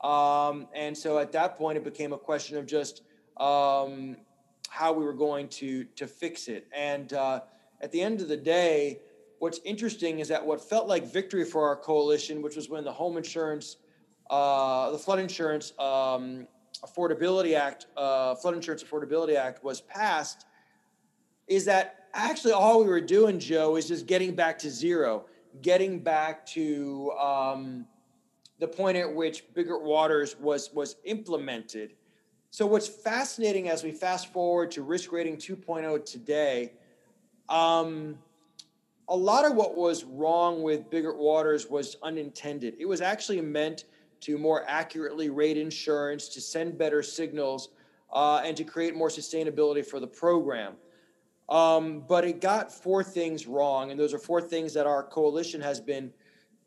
Um, 0.04 0.68
and 0.74 0.98
so 0.98 1.18
at 1.18 1.32
that 1.32 1.58
point, 1.58 1.78
it 1.78 1.84
became 1.84 2.14
a 2.14 2.18
question 2.18 2.58
of 2.58 2.66
just 2.66 3.02
um, 3.38 4.18
how 4.70 4.94
we 4.94 5.06
were 5.06 5.14
going 5.14 5.48
to 5.48 5.86
to 5.96 6.06
fix 6.06 6.48
it. 6.48 6.68
And 6.76 7.14
uh, 7.14 7.42
at 7.82 7.92
the 7.92 8.02
end 8.02 8.22
of 8.22 8.28
the 8.28 8.38
day, 8.38 9.00
what's 9.40 9.60
interesting 9.64 10.20
is 10.20 10.28
that 10.28 10.46
what 10.46 10.62
felt 10.62 10.88
like 10.88 11.06
victory 11.06 11.46
for 11.46 11.68
our 11.68 11.76
coalition, 11.76 12.42
which 12.42 12.56
was 12.56 12.70
when 12.70 12.84
the 12.84 12.92
home 12.92 13.18
insurance, 13.18 13.78
uh, 14.30 14.92
the 14.92 14.98
flood 14.98 15.20
insurance 15.20 15.74
um, 15.80 16.48
affordability 16.84 17.56
act, 17.56 17.88
uh, 17.98 18.36
flood 18.36 18.56
insurance 18.56 18.84
affordability 18.84 19.36
act 19.36 19.64
was 19.64 19.82
passed, 19.82 20.46
is 21.48 21.66
that 21.66 22.05
actually 22.16 22.54
all 22.54 22.80
we 22.80 22.88
were 22.90 23.02
doing, 23.02 23.40
Joe, 23.40 23.76
is 23.76 23.88
just 23.88 24.08
getting 24.08 24.34
back 24.34 24.58
to 24.60 24.70
zero, 24.70 25.26
getting 25.62 26.00
back 26.00 26.46
to 26.48 27.12
um, 27.12 27.86
the 28.60 28.68
point 28.68 28.98
at 28.98 29.14
which 29.14 29.44
Biggert 29.54 29.84
Waters 29.84 30.36
was 30.40 30.72
was 30.74 30.96
implemented. 31.04 31.94
So 32.52 32.66
what's 32.66 32.88
fascinating 32.88 33.68
as 33.68 33.84
we 33.84 33.92
fast 33.92 34.32
forward 34.32 34.72
to 34.72 34.82
risk 34.82 35.12
rating 35.12 35.36
2.0 35.36 36.06
today, 36.06 36.72
um, 37.50 38.18
a 39.10 39.16
lot 39.16 39.44
of 39.44 39.56
what 39.56 39.76
was 39.76 40.06
wrong 40.06 40.64
with 40.64 40.90
Biggert 40.90 41.18
Waters 41.18 41.70
was 41.70 41.98
unintended. 42.02 42.76
It 42.80 42.86
was 42.86 43.02
actually 43.02 43.42
meant 43.42 43.84
to 44.22 44.38
more 44.38 44.64
accurately 44.68 45.30
rate 45.30 45.58
insurance, 45.58 46.30
to 46.30 46.40
send 46.40 46.78
better 46.78 47.04
signals, 47.04 47.70
uh, 48.14 48.42
and 48.46 48.56
to 48.56 48.64
create 48.64 48.96
more 48.96 49.10
sustainability 49.10 49.86
for 49.86 50.00
the 50.00 50.08
program. 50.08 50.76
Um, 51.48 52.04
but 52.08 52.26
it 52.26 52.42
got 52.42 52.72
four 52.72 53.04
things 53.04 53.46
wrong, 53.46 53.92
and 53.92 54.00
those 54.00 54.14
are 54.14 54.20
four 54.20 54.42
things 54.42 54.74
that 54.74 54.88
our 54.88 55.04
coalition 55.04 55.62
has 55.62 55.80
been 55.80 56.12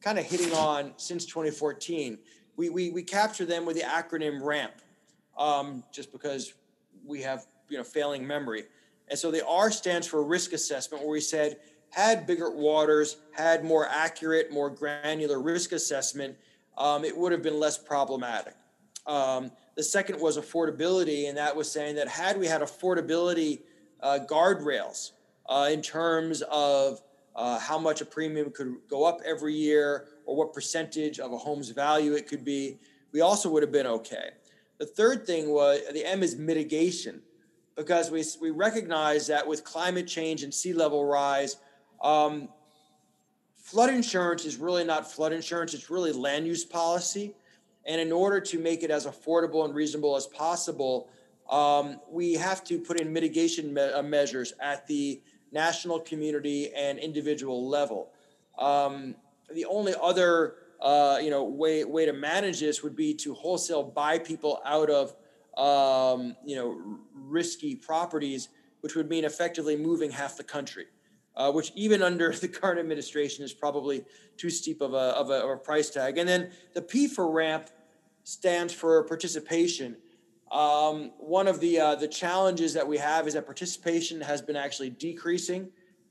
kind 0.01 0.19
of 0.19 0.25
hitting 0.25 0.53
on 0.55 0.93
since 0.97 1.27
2014. 1.27 2.19
We, 2.57 2.69
we, 2.69 2.91
we 2.91 3.03
capture 3.03 3.45
them 3.45 3.65
with 3.65 3.77
the 3.77 3.83
acronym 3.83 4.41
RAMP, 4.41 4.75
um, 5.37 5.83
just 5.93 6.13
because 6.13 6.55
we 7.05 7.23
have 7.23 7.47
you 7.69 7.79
know 7.79 7.85
failing 7.85 8.27
memory. 8.27 8.65
And 9.09 9.19
so 9.19 9.31
the 9.31 9.45
R 9.47 9.71
stands 9.71 10.07
for 10.07 10.23
risk 10.23 10.53
assessment, 10.53 11.03
where 11.03 11.13
we 11.13 11.21
said 11.21 11.59
had 11.91 12.27
Biggert 12.27 12.55
Waters, 12.55 13.17
had 13.33 13.65
more 13.65 13.89
accurate, 13.89 14.53
more 14.53 14.71
granular 14.71 15.41
risk 15.41 15.73
assessment, 15.73 16.37
um, 16.77 17.05
it 17.05 17.17
would 17.17 17.33
have 17.33 17.43
been 17.43 17.59
less 17.59 17.79
problematic. 17.79 18.55
Um, 19.07 19.51
the 19.75 19.83
second 19.83 20.21
was 20.21 20.37
affordability, 20.37 21.29
and 21.29 21.39
that 21.39 21.57
was 21.57 21.71
saying 21.71 21.97
that 21.97 22.09
had 22.09 22.39
we 22.39 22.47
had 22.47 22.61
affordability 22.61 23.63
uh, 24.01 24.19
guardrails 24.29 25.13
uh, 25.49 25.69
in 25.73 25.83
terms 25.83 26.43
of 26.51 27.03
uh, 27.37 27.59
how 27.59 27.79
much 27.79 28.01
a 28.01 28.05
premium 28.05 28.51
could 28.51 28.77
go 28.89 29.05
up 29.05 29.21
every 29.25 29.55
year 29.55 30.09
or 30.27 30.37
what 30.37 30.53
percentage 30.53 31.21
of 31.21 31.33
a 31.33 31.39
home's 31.39 31.71
value 31.71 32.15
it 32.15 32.27
could 32.27 32.45
be, 32.45 32.79
we 33.13 33.21
also 33.21 33.49
would 33.49 33.63
have 33.63 33.73
been 33.73 33.87
okay. 33.87 34.31
The 34.79 34.87
third 34.87 35.27
thing 35.27 35.51
was 35.51 35.81
the 35.93 36.05
M 36.05 36.23
is 36.23 36.37
mitigation, 36.37 37.23
because 37.77 38.11
we, 38.11 38.25
we 38.41 38.51
recognize 38.51 39.29
that 39.29 39.47
with 39.47 39.63
climate 39.63 40.07
change 40.07 40.43
and 40.43 40.53
sea 40.53 40.73
level 40.73 41.05
rise, 41.05 41.57
um, 42.03 42.49
flood 43.55 43.91
insurance 43.91 44.45
is 44.45 44.57
really 44.57 44.85
not 44.85 45.11
flood 45.11 45.33
insurance, 45.33 45.75
it's 45.75 45.89
really 45.89 46.13
land 46.13 46.47
use 46.47 46.65
policy. 46.65 47.35
And 47.87 48.01
in 48.01 48.13
order 48.13 48.41
to 48.41 48.59
make 48.59 48.83
it 48.83 48.91
as 48.91 49.07
affordable 49.07 49.65
and 49.65 49.75
reasonable 49.75 50.17
as 50.17 50.27
possible, 50.27 51.09
um, 51.51 52.01
we 52.11 52.35
have 52.35 52.65
to 52.65 52.79
put 52.79 53.01
in 53.01 53.13
mitigation 53.13 53.73
me- 53.73 53.81
uh, 53.81 54.03
measures 54.03 54.53
at 54.61 54.87
the 54.87 55.23
national, 55.53 56.01
community, 56.01 56.73
and 56.75 56.99
individual 56.99 57.69
level. 57.69 58.11
Um, 58.59 59.15
the 59.55 59.65
only 59.65 59.95
other 60.01 60.57
uh, 60.81 61.19
you 61.23 61.31
know 61.31 61.45
way 61.45 61.85
way 61.85 62.07
to 62.07 62.13
manage 62.13 62.61
this 62.61 62.83
would 62.83 62.95
be 62.95 63.15
to 63.15 63.35
wholesale 63.35 63.83
buy 63.83 64.19
people 64.19 64.61
out 64.65 64.91
of 64.91 65.15
um, 65.57 66.37
you 66.45 66.57
know 66.57 66.99
risky 67.15 67.75
properties, 67.75 68.49
which 68.81 68.95
would 68.95 69.09
mean 69.09 69.25
effectively 69.25 69.77
moving 69.77 70.11
half 70.11 70.37
the 70.37 70.45
country 70.45 70.87
uh, 71.39 71.53
which 71.53 71.73
even 71.75 72.03
under 72.11 72.33
the 72.33 72.49
current 72.49 72.79
administration 72.79 73.45
is 73.45 73.55
probably 73.55 74.05
too 74.37 74.51
steep 74.51 74.83
of 74.83 74.93
a, 74.93 74.97
of, 74.97 75.31
a, 75.31 75.45
of 75.45 75.51
a 75.51 75.57
price 75.57 75.89
tag. 75.89 76.19
And 76.19 76.29
then 76.29 76.51
the 76.75 76.83
P 76.83 77.09
for 77.09 77.31
ramp 77.31 77.71
stands 78.25 78.75
for 78.75 79.03
participation. 79.05 79.97
Um, 80.51 81.13
one 81.19 81.47
of 81.47 81.61
the 81.61 81.79
uh, 81.79 81.95
the 81.95 82.09
challenges 82.09 82.73
that 82.75 82.87
we 82.87 82.97
have 82.99 83.27
is 83.27 83.35
that 83.35 83.45
participation 83.45 84.21
has 84.21 84.41
been 84.41 84.57
actually 84.57 84.91
decreasing 84.91 85.69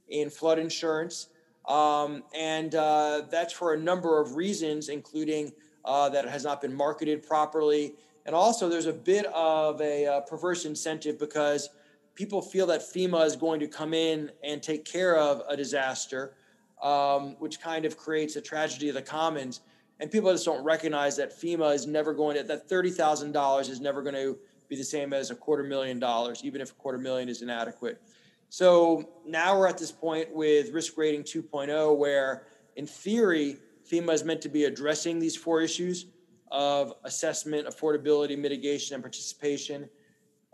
in 0.09 0.29
flood 0.29 0.59
insurance, 0.59 1.29
um, 1.67 2.23
and 2.35 2.75
uh, 2.75 3.23
that's 3.31 3.53
for 3.53 3.73
a 3.73 3.79
number 3.79 4.21
of 4.21 4.35
reasons, 4.35 4.89
including 4.89 5.51
uh, 5.85 6.09
that 6.09 6.25
it 6.25 6.31
has 6.31 6.43
not 6.43 6.61
been 6.61 6.73
marketed 6.73 7.27
properly, 7.27 7.95
and 8.25 8.35
also 8.35 8.69
there's 8.69 8.85
a 8.85 8.93
bit 8.93 9.25
of 9.27 9.81
a 9.81 10.05
uh, 10.05 10.21
perverse 10.21 10.65
incentive 10.65 11.17
because 11.17 11.69
people 12.13 12.41
feel 12.41 12.67
that 12.67 12.81
FEMA 12.81 13.25
is 13.25 13.35
going 13.35 13.59
to 13.59 13.67
come 13.67 13.93
in 13.93 14.31
and 14.43 14.61
take 14.61 14.85
care 14.85 15.17
of 15.17 15.41
a 15.49 15.57
disaster, 15.57 16.35
um, 16.81 17.35
which 17.39 17.59
kind 17.59 17.85
of 17.85 17.97
creates 17.97 18.35
a 18.35 18.41
tragedy 18.41 18.89
of 18.89 18.95
the 18.95 19.01
commons. 19.01 19.61
And 19.99 20.11
people 20.11 20.31
just 20.31 20.45
don't 20.45 20.63
recognize 20.63 21.17
that 21.17 21.31
FEMA 21.31 21.73
is 21.73 21.87
never 21.87 22.13
going 22.13 22.37
to, 22.37 22.43
that 22.43 22.69
$30,000 22.69 23.69
is 23.69 23.81
never 23.81 24.01
going 24.01 24.15
to 24.15 24.37
be 24.69 24.75
the 24.75 24.83
same 24.83 25.13
as 25.13 25.31
a 25.31 25.35
quarter 25.35 25.63
million 25.63 25.99
dollars, 25.99 26.43
even 26.43 26.61
if 26.61 26.71
a 26.71 26.75
quarter 26.75 26.97
million 26.97 27.29
is 27.29 27.41
inadequate. 27.41 28.01
So 28.49 29.09
now 29.25 29.57
we're 29.57 29.67
at 29.67 29.77
this 29.77 29.91
point 29.91 30.33
with 30.33 30.71
risk 30.71 30.97
rating 30.97 31.23
2.0, 31.23 31.97
where 31.97 32.47
in 32.75 32.85
theory, 32.85 33.57
FEMA 33.91 34.13
is 34.13 34.23
meant 34.23 34.41
to 34.41 34.49
be 34.49 34.65
addressing 34.65 35.19
these 35.19 35.35
four 35.35 35.61
issues 35.61 36.05
of 36.51 36.93
assessment, 37.03 37.67
affordability, 37.67 38.37
mitigation, 38.37 38.93
and 38.93 39.03
participation. 39.03 39.89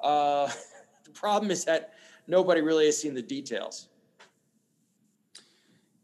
Uh, 0.02 0.50
The 1.04 1.12
problem 1.12 1.52
is 1.52 1.66
that 1.66 1.94
nobody 2.28 2.62
really 2.62 2.86
has 2.86 2.98
seen 2.98 3.14
the 3.14 3.22
details. 3.22 3.90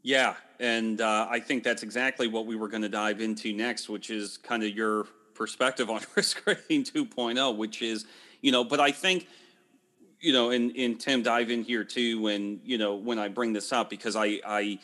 Yeah, 0.02 0.36
and 0.60 1.00
uh, 1.00 1.26
I 1.30 1.40
think 1.40 1.64
that's 1.64 1.82
exactly 1.82 2.28
what 2.28 2.46
we 2.46 2.54
were 2.54 2.68
going 2.68 2.82
to 2.82 2.88
dive 2.88 3.20
into 3.20 3.52
next, 3.52 3.88
which 3.88 4.10
is 4.10 4.36
kind 4.36 4.62
of 4.62 4.70
your 4.70 5.06
perspective 5.34 5.88
on 5.88 6.02
risk 6.14 6.46
rating 6.46 6.84
2.0, 6.84 7.56
which 7.56 7.80
is, 7.80 8.04
you 8.42 8.52
know, 8.52 8.62
but 8.62 8.78
I 8.78 8.92
think, 8.92 9.26
you 10.20 10.34
know, 10.34 10.50
and, 10.50 10.70
and 10.76 11.00
Tim 11.00 11.22
dive 11.22 11.50
in 11.50 11.64
here 11.64 11.82
too 11.82 12.20
when, 12.20 12.60
you 12.62 12.76
know, 12.76 12.94
when 12.94 13.18
I 13.18 13.28
bring 13.28 13.54
this 13.54 13.72
up, 13.72 13.88
because 13.88 14.16
I, 14.16 14.38
I, 14.46 14.78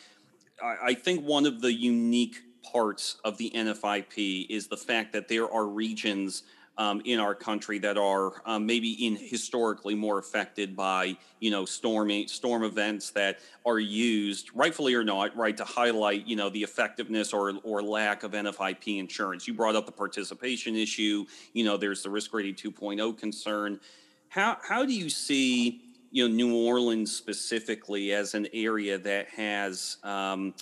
I 0.62 0.94
think 0.94 1.26
one 1.26 1.44
of 1.44 1.60
the 1.60 1.72
unique 1.72 2.38
parts 2.72 3.18
of 3.22 3.36
the 3.36 3.52
NFIP 3.54 4.46
is 4.48 4.68
the 4.68 4.78
fact 4.78 5.12
that 5.12 5.28
there 5.28 5.50
are 5.52 5.66
regions– 5.66 6.42
um, 6.78 7.00
in 7.04 7.18
our 7.18 7.34
country 7.34 7.78
that 7.78 7.96
are 7.96 8.42
um, 8.44 8.66
maybe 8.66 9.06
in 9.06 9.16
historically 9.16 9.94
more 9.94 10.18
affected 10.18 10.76
by 10.76 11.16
you 11.40 11.50
know 11.50 11.64
storming 11.64 12.28
storm 12.28 12.64
events 12.64 13.10
that 13.10 13.38
are 13.64 13.78
used 13.78 14.50
rightfully 14.54 14.94
or 14.94 15.02
not 15.02 15.34
right 15.36 15.56
to 15.56 15.64
highlight 15.64 16.26
you 16.26 16.36
know 16.36 16.50
the 16.50 16.62
effectiveness 16.62 17.32
or 17.32 17.54
or 17.62 17.82
lack 17.82 18.22
of 18.22 18.32
NFIP 18.32 18.98
insurance. 18.98 19.46
You 19.46 19.54
brought 19.54 19.76
up 19.76 19.86
the 19.86 19.92
participation 19.92 20.76
issue. 20.76 21.24
You 21.52 21.64
know 21.64 21.76
there's 21.76 22.02
the 22.02 22.10
risk 22.10 22.32
rating 22.34 22.54
2.0 22.54 23.18
concern. 23.18 23.80
How 24.28 24.58
how 24.62 24.84
do 24.84 24.92
you 24.92 25.08
see 25.08 25.80
you 26.10 26.28
know 26.28 26.34
New 26.34 26.54
Orleans 26.54 27.14
specifically 27.14 28.12
as 28.12 28.34
an 28.34 28.48
area 28.52 28.98
that 28.98 29.28
has 29.30 29.96
um, 30.02 30.54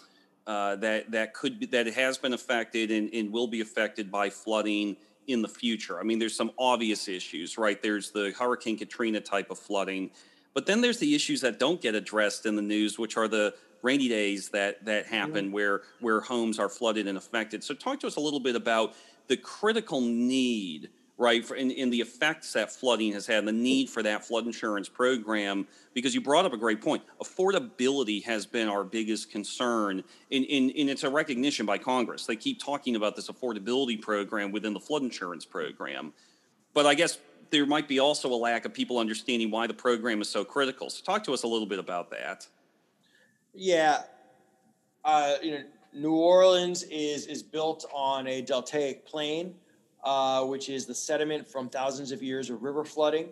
uh, 0.46 0.76
that 0.76 1.10
that 1.10 1.34
could 1.34 1.58
be, 1.58 1.66
that 1.66 1.86
has 1.86 2.18
been 2.18 2.34
affected 2.34 2.90
and, 2.90 3.12
and 3.12 3.32
will 3.32 3.48
be 3.48 3.60
affected 3.60 4.12
by 4.12 4.30
flooding 4.30 4.96
in 5.26 5.42
the 5.42 5.48
future. 5.48 5.98
I 6.00 6.02
mean, 6.02 6.18
there's 6.18 6.36
some 6.36 6.50
obvious 6.58 7.08
issues, 7.08 7.58
right? 7.58 7.80
There's 7.80 8.10
the 8.10 8.32
Hurricane 8.38 8.78
Katrina 8.78 9.20
type 9.20 9.50
of 9.50 9.58
flooding, 9.58 10.10
but 10.52 10.66
then 10.66 10.80
there's 10.80 10.98
the 10.98 11.14
issues 11.14 11.40
that 11.40 11.58
don't 11.58 11.80
get 11.80 11.94
addressed 11.94 12.46
in 12.46 12.56
the 12.56 12.62
news, 12.62 12.98
which 12.98 13.16
are 13.16 13.28
the 13.28 13.54
rainy 13.82 14.08
days 14.08 14.48
that 14.48 14.84
that 14.84 15.06
happen 15.06 15.46
mm-hmm. 15.46 15.54
where 15.54 15.82
where 16.00 16.20
homes 16.20 16.58
are 16.58 16.68
flooded 16.68 17.06
and 17.06 17.18
affected. 17.18 17.62
So 17.62 17.74
talk 17.74 18.00
to 18.00 18.06
us 18.06 18.16
a 18.16 18.20
little 18.20 18.40
bit 18.40 18.56
about 18.56 18.94
the 19.28 19.36
critical 19.36 20.00
need 20.00 20.90
right? 21.16 21.44
For, 21.44 21.54
in, 21.54 21.70
in 21.70 21.90
the 21.90 22.00
effects 22.00 22.52
that 22.54 22.72
flooding 22.72 23.12
has 23.12 23.26
had, 23.26 23.38
and 23.38 23.48
the 23.48 23.52
need 23.52 23.88
for 23.88 24.02
that 24.02 24.24
flood 24.24 24.46
insurance 24.46 24.88
program, 24.88 25.66
because 25.92 26.14
you 26.14 26.20
brought 26.20 26.44
up 26.44 26.52
a 26.52 26.56
great 26.56 26.80
point. 26.80 27.02
Affordability 27.22 28.22
has 28.24 28.46
been 28.46 28.68
our 28.68 28.84
biggest 28.84 29.30
concern, 29.30 30.02
and, 30.32 30.44
in, 30.44 30.70
in, 30.70 30.88
it's 30.88 31.04
a 31.04 31.10
recognition 31.10 31.66
by 31.66 31.78
Congress. 31.78 32.26
They 32.26 32.36
keep 32.36 32.62
talking 32.62 32.96
about 32.96 33.14
this 33.16 33.28
affordability 33.28 34.00
program 34.00 34.50
within 34.50 34.72
the 34.72 34.80
flood 34.80 35.02
insurance 35.02 35.44
program. 35.44 36.12
But 36.72 36.86
I 36.86 36.94
guess 36.94 37.18
there 37.50 37.66
might 37.66 37.86
be 37.86 38.00
also 38.00 38.32
a 38.32 38.34
lack 38.34 38.64
of 38.64 38.74
people 38.74 38.98
understanding 38.98 39.50
why 39.50 39.68
the 39.68 39.74
program 39.74 40.20
is 40.20 40.28
so 40.28 40.44
critical. 40.44 40.90
So 40.90 41.04
talk 41.04 41.22
to 41.24 41.32
us 41.32 41.44
a 41.44 41.46
little 41.46 41.66
bit 41.66 41.78
about 41.78 42.10
that. 42.10 42.48
Yeah. 43.52 44.02
Uh, 45.04 45.34
you 45.40 45.52
know, 45.52 45.64
New 45.92 46.16
Orleans 46.16 46.82
is 46.84 47.28
is 47.28 47.44
built 47.44 47.84
on 47.92 48.26
a 48.26 48.42
deltaic 48.42 49.04
plain 49.04 49.54
uh, 50.04 50.44
which 50.44 50.68
is 50.68 50.86
the 50.86 50.94
sediment 50.94 51.48
from 51.48 51.68
thousands 51.68 52.12
of 52.12 52.22
years 52.22 52.50
of 52.50 52.62
river 52.62 52.84
flooding. 52.84 53.28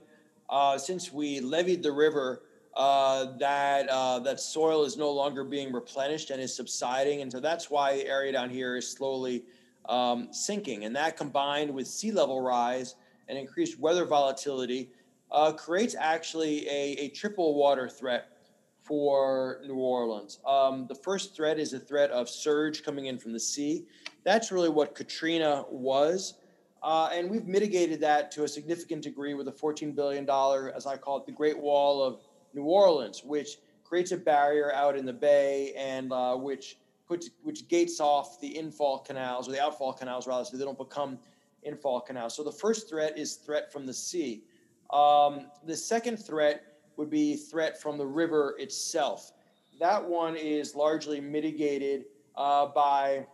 Uh, 0.48 0.76
since 0.76 1.12
we 1.12 1.40
levied 1.40 1.82
the 1.82 1.92
river, 1.92 2.42
uh, 2.74 3.36
that 3.38 3.88
uh, 3.88 4.18
that 4.18 4.40
soil 4.40 4.84
is 4.84 4.96
no 4.96 5.10
longer 5.10 5.44
being 5.44 5.72
replenished 5.72 6.30
and 6.30 6.40
is 6.40 6.54
subsiding, 6.54 7.20
and 7.20 7.30
so 7.30 7.38
that's 7.38 7.70
why 7.70 7.96
the 7.96 8.06
area 8.06 8.32
down 8.32 8.48
here 8.48 8.76
is 8.76 8.88
slowly 8.88 9.44
um, 9.88 10.28
sinking. 10.32 10.84
And 10.84 10.96
that 10.96 11.16
combined 11.16 11.72
with 11.72 11.86
sea 11.86 12.12
level 12.12 12.40
rise 12.40 12.94
and 13.28 13.38
increased 13.38 13.78
weather 13.78 14.04
volatility 14.04 14.90
uh, 15.30 15.52
creates 15.52 15.94
actually 15.98 16.66
a, 16.68 16.96
a 16.98 17.08
triple 17.10 17.54
water 17.54 17.88
threat 17.88 18.28
for 18.82 19.60
New 19.64 19.76
Orleans. 19.76 20.40
Um, 20.46 20.86
the 20.88 20.94
first 20.94 21.36
threat 21.36 21.58
is 21.58 21.72
a 21.72 21.78
threat 21.78 22.10
of 22.10 22.28
surge 22.28 22.82
coming 22.82 23.06
in 23.06 23.18
from 23.18 23.32
the 23.32 23.40
sea. 23.40 23.86
That's 24.24 24.50
really 24.50 24.68
what 24.68 24.94
Katrina 24.94 25.64
was. 25.70 26.34
Uh, 26.82 27.08
and 27.12 27.30
we've 27.30 27.46
mitigated 27.46 28.00
that 28.00 28.32
to 28.32 28.44
a 28.44 28.48
significant 28.48 29.02
degree 29.02 29.34
with 29.34 29.46
a 29.46 29.52
$14 29.52 29.94
billion, 29.94 30.28
as 30.74 30.86
I 30.86 30.96
call 30.96 31.18
it, 31.18 31.26
the 31.26 31.32
Great 31.32 31.58
Wall 31.58 32.02
of 32.02 32.20
New 32.54 32.64
Orleans, 32.64 33.22
which 33.24 33.58
creates 33.84 34.10
a 34.10 34.16
barrier 34.16 34.72
out 34.72 34.96
in 34.96 35.06
the 35.06 35.12
bay 35.12 35.74
and 35.76 36.12
uh, 36.12 36.34
which 36.34 36.78
puts 37.06 37.30
which 37.42 37.68
gates 37.68 38.00
off 38.00 38.40
the 38.40 38.52
infall 38.54 39.04
canals 39.04 39.48
or 39.48 39.52
the 39.52 39.60
outfall 39.60 39.92
canals 39.92 40.26
rather, 40.26 40.44
so 40.44 40.56
they 40.56 40.64
don't 40.64 40.78
become 40.78 41.18
infall 41.66 42.04
canals. 42.04 42.34
So 42.34 42.42
the 42.42 42.52
first 42.52 42.88
threat 42.88 43.16
is 43.16 43.34
threat 43.36 43.72
from 43.72 43.86
the 43.86 43.92
sea. 43.92 44.44
Um, 44.90 45.46
the 45.64 45.76
second 45.76 46.16
threat 46.16 46.64
would 46.96 47.10
be 47.10 47.36
threat 47.36 47.80
from 47.80 47.96
the 47.96 48.06
river 48.06 48.54
itself. 48.58 49.32
That 49.78 50.04
one 50.04 50.36
is 50.36 50.74
largely 50.74 51.20
mitigated 51.20 52.06
uh, 52.36 52.66
by 52.66 53.26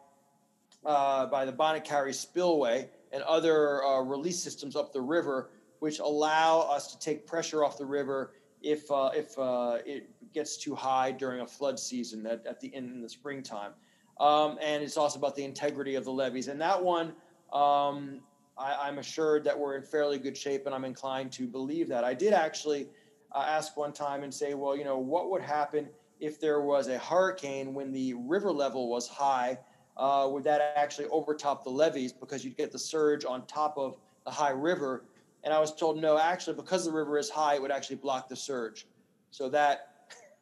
uh, 0.85 1.26
by 1.26 1.45
the 1.45 1.52
Bonnet 1.52 1.85
Carré 1.85 2.14
spillway 2.14 2.90
and 3.12 3.22
other 3.22 3.84
uh, 3.84 4.00
release 4.00 4.42
systems 4.42 4.76
up 4.76 4.92
the 4.92 5.00
river, 5.00 5.50
which 5.80 5.98
allow 5.98 6.60
us 6.60 6.92
to 6.92 6.98
take 6.98 7.26
pressure 7.26 7.64
off 7.64 7.78
the 7.78 7.86
river 7.86 8.32
if 8.62 8.90
uh, 8.90 9.10
if 9.14 9.38
uh, 9.38 9.78
it 9.86 10.10
gets 10.34 10.56
too 10.56 10.74
high 10.74 11.10
during 11.10 11.40
a 11.40 11.46
flood 11.46 11.78
season 11.78 12.26
at, 12.26 12.44
at 12.46 12.60
the 12.60 12.74
end 12.74 12.90
in 12.90 13.00
the 13.00 13.08
springtime. 13.08 13.72
Um, 14.20 14.58
and 14.60 14.82
it's 14.82 14.96
also 14.96 15.18
about 15.18 15.36
the 15.36 15.44
integrity 15.44 15.94
of 15.94 16.04
the 16.04 16.10
levees. 16.10 16.48
And 16.48 16.60
that 16.60 16.82
one, 16.82 17.12
um, 17.52 18.20
I, 18.56 18.88
am 18.88 18.98
assured 18.98 19.44
that 19.44 19.56
we're 19.56 19.76
in 19.76 19.82
fairly 19.82 20.18
good 20.18 20.36
shape, 20.36 20.66
and 20.66 20.74
I'm 20.74 20.84
inclined 20.84 21.30
to 21.32 21.46
believe 21.46 21.88
that. 21.88 22.02
I 22.02 22.14
did 22.14 22.32
actually 22.32 22.88
uh, 23.32 23.44
ask 23.46 23.76
one 23.76 23.92
time 23.92 24.24
and 24.24 24.34
say, 24.34 24.54
well, 24.54 24.76
you 24.76 24.84
know, 24.84 24.98
what 24.98 25.30
would 25.30 25.42
happen 25.42 25.88
if 26.18 26.40
there 26.40 26.60
was 26.60 26.88
a 26.88 26.98
hurricane 26.98 27.74
when 27.74 27.92
the 27.92 28.14
river 28.14 28.50
level 28.50 28.88
was 28.88 29.06
high? 29.06 29.58
Uh, 29.99 30.28
would 30.31 30.45
that 30.45 30.73
actually 30.76 31.09
overtop 31.09 31.64
the 31.64 31.71
levees 31.71 32.12
because 32.12 32.45
you'd 32.45 32.57
get 32.57 32.71
the 32.71 32.78
surge 32.78 33.25
on 33.25 33.45
top 33.47 33.76
of 33.76 33.97
the 34.25 34.31
high 34.31 34.50
river? 34.50 35.05
And 35.43 35.52
I 35.52 35.59
was 35.59 35.75
told, 35.75 36.00
no, 36.00 36.19
actually, 36.19 36.55
because 36.55 36.85
the 36.85 36.93
river 36.93 37.19
is 37.19 37.28
high, 37.28 37.55
it 37.55 37.62
would 37.62 37.71
actually 37.73 37.97
block 37.97 38.28
the 38.28 38.37
surge. 38.37 38.87
So 39.31 39.49
that 39.50 39.95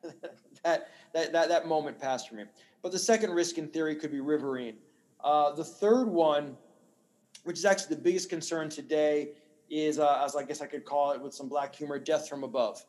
that, 0.63 0.91
that 1.15 1.33
that 1.33 1.49
that 1.49 1.67
moment 1.67 1.99
passed 1.99 2.29
for 2.29 2.35
me. 2.35 2.45
But 2.83 2.93
the 2.93 2.99
second 2.99 3.33
risk, 3.33 3.59
in 3.59 3.69
theory, 3.69 3.97
could 3.97 4.13
be 4.13 4.21
riverine. 4.21 4.77
Uh, 5.25 5.53
the 5.53 5.65
third 5.65 6.07
one, 6.07 6.57
which 7.45 7.59
is 7.59 7.65
actually 7.65 7.97
the 7.97 8.03
biggest 8.03 8.29
concern 8.29 8.69
today, 8.69 9.31
is 9.71 9.99
uh, 9.99 10.23
as 10.25 10.37
I 10.37 10.45
guess 10.45 10.61
I 10.61 10.67
could 10.67 10.85
call 10.85 11.13
it 11.13 11.21
with 11.21 11.35
some 11.35 11.49
black 11.49 11.75
humor, 11.75 11.99
death 11.99 12.29
from 12.29 12.45
above, 12.45 12.85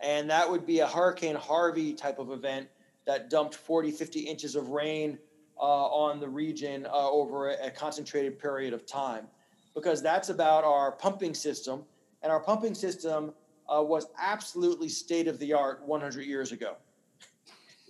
and 0.00 0.30
that 0.30 0.48
would 0.48 0.64
be 0.64 0.80
a 0.80 0.86
Hurricane 0.86 1.36
Harvey 1.36 1.92
type 1.92 2.18
of 2.18 2.30
event 2.30 2.68
that 3.06 3.28
dumped 3.30 3.54
40, 3.54 3.90
50 3.90 4.20
inches 4.20 4.56
of 4.56 4.70
rain 4.70 5.18
uh, 5.58 5.86
on 5.86 6.20
the 6.20 6.28
region 6.28 6.86
uh, 6.86 7.10
over 7.10 7.50
a, 7.50 7.66
a 7.66 7.70
concentrated 7.70 8.38
period 8.38 8.72
of 8.72 8.86
time 8.86 9.26
because 9.74 10.02
that's 10.02 10.30
about 10.30 10.64
our 10.64 10.92
pumping 10.92 11.34
system. 11.34 11.84
And 12.22 12.32
our 12.32 12.40
pumping 12.40 12.74
system 12.74 13.32
uh, 13.68 13.82
was 13.82 14.06
absolutely 14.18 14.88
state 14.88 15.28
of 15.28 15.38
the 15.38 15.52
art 15.52 15.82
100 15.86 16.24
years 16.24 16.50
ago. 16.52 16.76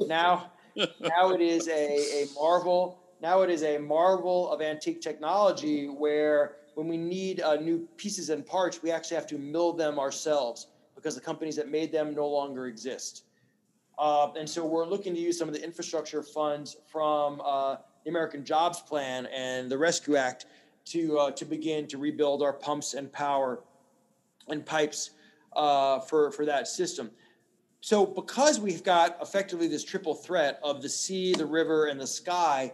now, 0.00 0.50
now 0.76 1.30
it 1.30 1.40
is 1.40 1.68
a, 1.68 2.22
a 2.22 2.26
marvel. 2.34 2.98
Now 3.22 3.42
it 3.42 3.50
is 3.50 3.62
a 3.62 3.78
marvel 3.78 4.50
of 4.50 4.60
antique 4.60 5.00
technology 5.00 5.86
where 5.86 6.56
when 6.74 6.88
we 6.88 6.96
need 6.96 7.40
uh, 7.40 7.56
new 7.56 7.88
pieces 7.96 8.28
and 8.30 8.44
parts, 8.44 8.82
we 8.82 8.90
actually 8.90 9.14
have 9.14 9.26
to 9.28 9.38
mill 9.38 9.72
them 9.72 9.98
ourselves 9.98 10.66
because 10.94 11.14
the 11.14 11.20
companies 11.20 11.56
that 11.56 11.70
made 11.70 11.92
them 11.92 12.14
no 12.14 12.26
longer 12.26 12.66
exist. 12.66 13.24
Uh, 13.98 14.30
and 14.38 14.48
so 14.48 14.64
we're 14.64 14.86
looking 14.86 15.14
to 15.14 15.20
use 15.20 15.38
some 15.38 15.48
of 15.48 15.54
the 15.54 15.62
infrastructure 15.62 16.22
funds 16.22 16.76
from 16.86 17.40
uh, 17.44 17.76
the 18.04 18.10
American 18.10 18.44
Jobs 18.44 18.80
Plan 18.80 19.26
and 19.26 19.70
the 19.70 19.78
Rescue 19.78 20.16
Act 20.16 20.46
to 20.86 21.18
uh, 21.18 21.30
to 21.32 21.44
begin 21.44 21.86
to 21.88 21.98
rebuild 21.98 22.42
our 22.42 22.52
pumps 22.52 22.94
and 22.94 23.12
power 23.12 23.62
and 24.48 24.64
pipes 24.64 25.10
uh, 25.54 26.00
for 26.00 26.30
for 26.30 26.44
that 26.44 26.68
system. 26.68 27.10
So 27.80 28.04
because 28.04 28.58
we've 28.58 28.82
got 28.82 29.18
effectively 29.22 29.68
this 29.68 29.84
triple 29.84 30.14
threat 30.14 30.58
of 30.62 30.82
the 30.82 30.88
sea, 30.88 31.34
the 31.34 31.46
river, 31.46 31.86
and 31.86 32.00
the 32.00 32.06
sky, 32.06 32.72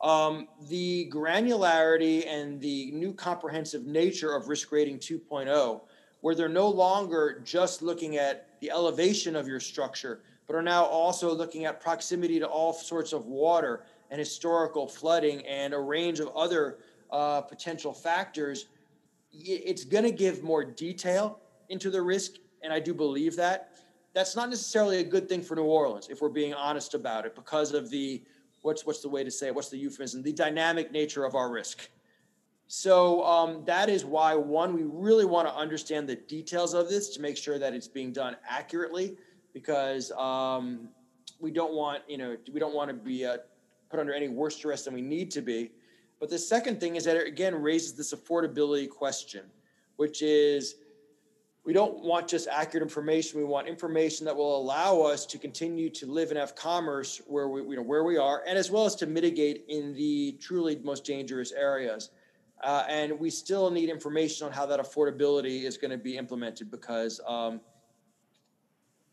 um, 0.00 0.48
the 0.68 1.10
granularity 1.12 2.26
and 2.26 2.60
the 2.60 2.90
new 2.92 3.12
comprehensive 3.12 3.86
nature 3.86 4.34
of 4.34 4.48
risk 4.48 4.72
rating 4.72 4.98
2.0, 4.98 5.80
where 6.20 6.34
they're 6.34 6.48
no 6.48 6.68
longer 6.68 7.40
just 7.44 7.82
looking 7.82 8.16
at 8.16 8.58
the 8.60 8.70
elevation 8.70 9.36
of 9.36 9.46
your 9.46 9.60
structure, 9.60 10.22
but 10.46 10.56
are 10.56 10.62
now 10.62 10.84
also 10.84 11.34
looking 11.34 11.64
at 11.64 11.80
proximity 11.80 12.38
to 12.38 12.46
all 12.46 12.72
sorts 12.72 13.12
of 13.12 13.26
water 13.26 13.84
and 14.10 14.18
historical 14.18 14.86
flooding 14.86 15.44
and 15.46 15.72
a 15.74 15.78
range 15.78 16.20
of 16.20 16.28
other 16.36 16.78
uh, 17.10 17.40
potential 17.40 17.92
factors, 17.92 18.66
it's 19.32 19.84
going 19.84 20.04
to 20.04 20.10
give 20.10 20.42
more 20.42 20.64
detail 20.64 21.40
into 21.68 21.90
the 21.90 22.00
risk. 22.00 22.32
And 22.62 22.72
I 22.72 22.80
do 22.80 22.94
believe 22.94 23.36
that. 23.36 23.70
That's 24.12 24.36
not 24.36 24.48
necessarily 24.48 24.98
a 24.98 25.04
good 25.04 25.28
thing 25.28 25.42
for 25.42 25.56
New 25.56 25.64
Orleans, 25.64 26.08
if 26.08 26.22
we're 26.22 26.28
being 26.28 26.54
honest 26.54 26.94
about 26.94 27.26
it, 27.26 27.34
because 27.34 27.72
of 27.74 27.90
the 27.90 28.22
what's 28.62 28.86
what's 28.86 29.00
the 29.00 29.08
way 29.08 29.24
to 29.24 29.30
say 29.30 29.48
it? 29.48 29.54
What's 29.54 29.68
the 29.68 29.76
euphemism? 29.76 30.22
The 30.22 30.32
dynamic 30.32 30.92
nature 30.92 31.24
of 31.24 31.34
our 31.34 31.50
risk. 31.50 31.88
So 32.66 33.22
um, 33.24 33.64
that 33.66 33.88
is 33.88 34.04
why 34.04 34.34
one, 34.34 34.72
we 34.74 34.84
really 34.84 35.26
want 35.26 35.46
to 35.48 35.54
understand 35.54 36.08
the 36.08 36.16
details 36.16 36.74
of 36.74 36.88
this 36.88 37.10
to 37.10 37.20
make 37.20 37.36
sure 37.36 37.58
that 37.58 37.74
it's 37.74 37.88
being 37.88 38.12
done 38.12 38.36
accurately, 38.48 39.16
because 39.54 40.10
um, 40.12 40.88
we 41.40 41.50
don't 41.50 41.72
want 41.72 42.02
you 42.06 42.18
know 42.18 42.36
we 42.52 42.60
don't 42.60 42.74
want 42.74 42.90
to 42.90 42.94
be 42.94 43.24
uh, 43.24 43.38
put 43.88 44.00
under 44.00 44.12
any 44.12 44.28
worse 44.28 44.56
stress 44.56 44.84
than 44.84 44.92
we 44.92 45.00
need 45.00 45.30
to 45.30 45.40
be. 45.40 45.70
But 46.20 46.28
the 46.28 46.38
second 46.38 46.80
thing 46.80 46.96
is 46.96 47.04
that 47.04 47.16
it 47.16 47.26
again 47.26 47.54
raises 47.54 47.94
this 47.94 48.12
affordability 48.12 48.90
question, 48.90 49.44
which 49.96 50.20
is 50.20 50.76
we 51.64 51.72
don't 51.72 52.04
want 52.04 52.28
just 52.28 52.46
accurate 52.48 52.82
information. 52.82 53.38
We 53.38 53.46
want 53.46 53.68
information 53.68 54.26
that 54.26 54.36
will 54.36 54.56
allow 54.56 55.00
us 55.00 55.24
to 55.26 55.38
continue 55.38 55.88
to 55.90 56.06
live 56.06 56.28
and 56.28 56.38
have 56.38 56.54
commerce 56.54 57.22
where 57.26 57.48
we, 57.48 57.62
you 57.62 57.76
know, 57.76 57.82
where 57.82 58.04
we 58.04 58.18
are, 58.18 58.42
and 58.46 58.58
as 58.58 58.70
well 58.70 58.84
as 58.84 58.94
to 58.96 59.06
mitigate 59.06 59.64
in 59.68 59.94
the 59.94 60.38
truly 60.42 60.78
most 60.84 61.04
dangerous 61.04 61.52
areas. 61.52 62.10
Uh, 62.62 62.84
and 62.88 63.18
we 63.18 63.30
still 63.30 63.70
need 63.70 63.88
information 63.88 64.46
on 64.46 64.52
how 64.52 64.64
that 64.64 64.80
affordability 64.80 65.64
is 65.64 65.76
going 65.76 65.90
to 65.90 65.98
be 65.98 66.16
implemented 66.16 66.70
because 66.70 67.20
um, 67.26 67.60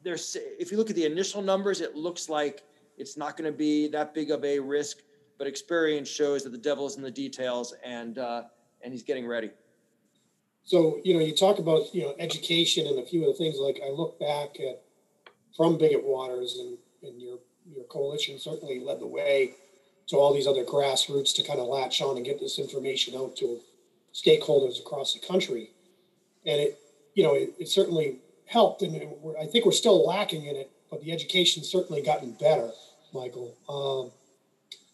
there's, 0.04 0.38
if 0.60 0.72
you 0.72 0.78
look 0.78 0.90
at 0.90 0.96
the 0.96 1.06
initial 1.06 1.42
numbers, 1.42 1.82
it 1.82 1.96
looks 1.96 2.30
like 2.30 2.64
it's 2.98 3.18
not 3.18 3.38
going 3.38 3.52
to 3.52 3.58
be 3.58 3.88
that 3.90 4.14
big 4.14 4.32
of 4.32 4.44
a 4.44 4.60
risk 4.60 4.98
but 5.42 5.48
experience 5.48 6.08
shows 6.08 6.44
that 6.44 6.52
the 6.52 6.58
devil 6.60 6.86
is 6.86 6.98
in 6.98 7.02
the 7.02 7.10
details, 7.10 7.74
and 7.84 8.20
uh, 8.20 8.44
and 8.84 8.94
he's 8.94 9.02
getting 9.02 9.26
ready. 9.26 9.50
So 10.64 11.00
you 11.04 11.16
know, 11.16 11.20
you 11.20 11.36
talk 11.36 11.58
about 11.58 11.96
you 11.96 12.04
know 12.04 12.14
education 12.20 12.86
and 12.86 13.00
a 13.00 13.06
few 13.08 13.28
of 13.28 13.36
the 13.36 13.44
things. 13.44 13.58
Like 13.58 13.82
I 13.84 13.90
look 13.90 14.20
back 14.20 14.60
at 14.60 14.84
from 15.58 15.80
Biggert 15.80 16.04
Waters 16.04 16.60
and 16.60 16.78
and 17.02 17.20
your 17.20 17.40
your 17.76 17.86
coalition 17.86 18.38
certainly 18.38 18.82
led 18.82 19.00
the 19.00 19.08
way 19.08 19.56
to 20.10 20.16
all 20.16 20.32
these 20.32 20.46
other 20.46 20.64
grassroots 20.64 21.34
to 21.38 21.42
kind 21.42 21.60
of 21.60 21.66
latch 21.66 22.04
on 22.04 22.18
and 22.18 22.24
get 22.24 22.40
this 22.40 22.60
information 22.60 23.16
out 23.16 23.36
to 23.38 23.60
stakeholders 24.14 24.80
across 24.80 25.16
the 25.16 25.28
country, 25.28 25.72
and 26.46 26.62
it 26.62 26.80
you 27.16 27.24
know 27.24 27.34
it, 27.34 27.56
it 27.58 27.68
certainly 27.68 28.20
helped, 28.52 28.82
and 28.82 28.96
it, 28.96 29.10
I 29.40 29.46
think 29.46 29.66
we're 29.66 29.72
still 29.72 30.06
lacking 30.06 30.46
in 30.46 30.58
it, 30.58 30.70
but 30.90 31.02
the 31.02 31.12
education's 31.14 31.70
certainly 31.70 32.02
gotten 32.02 32.34
better, 32.34 32.70
Michael. 33.14 33.56
Um, 33.70 34.12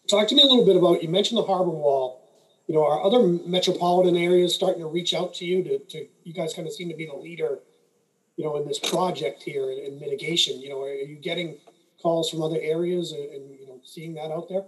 talk 0.08 0.28
to 0.28 0.34
me 0.34 0.42
a 0.42 0.46
little 0.46 0.64
bit 0.64 0.76
about 0.76 1.02
you 1.02 1.08
mentioned 1.08 1.38
the 1.38 1.44
harbor 1.44 1.70
wall. 1.70 2.24
You 2.68 2.74
know 2.74 2.84
are 2.84 3.02
other 3.02 3.26
metropolitan 3.46 4.16
areas 4.16 4.54
starting 4.54 4.80
to 4.82 4.88
reach 4.88 5.12
out 5.12 5.34
to 5.34 5.44
you 5.44 5.64
to, 5.64 5.78
to 5.78 6.06
you 6.24 6.32
guys 6.32 6.54
kind 6.54 6.68
of 6.68 6.74
seem 6.74 6.88
to 6.88 6.96
be 6.96 7.06
the 7.06 7.16
leader 7.16 7.60
you 8.36 8.44
know 8.44 8.56
in 8.56 8.68
this 8.68 8.78
project 8.78 9.42
here 9.42 9.70
in, 9.72 9.78
in 9.78 9.98
mitigation? 9.98 10.60
You 10.60 10.70
know 10.70 10.82
are, 10.82 10.94
you 10.94 11.16
getting 11.16 11.56
calls 12.00 12.30
from 12.30 12.42
other 12.42 12.58
areas 12.60 13.12
and, 13.12 13.28
and, 13.30 13.58
you 13.58 13.66
know 13.66 13.80
seeing 13.84 14.14
that 14.14 14.30
out 14.30 14.48
there? 14.48 14.64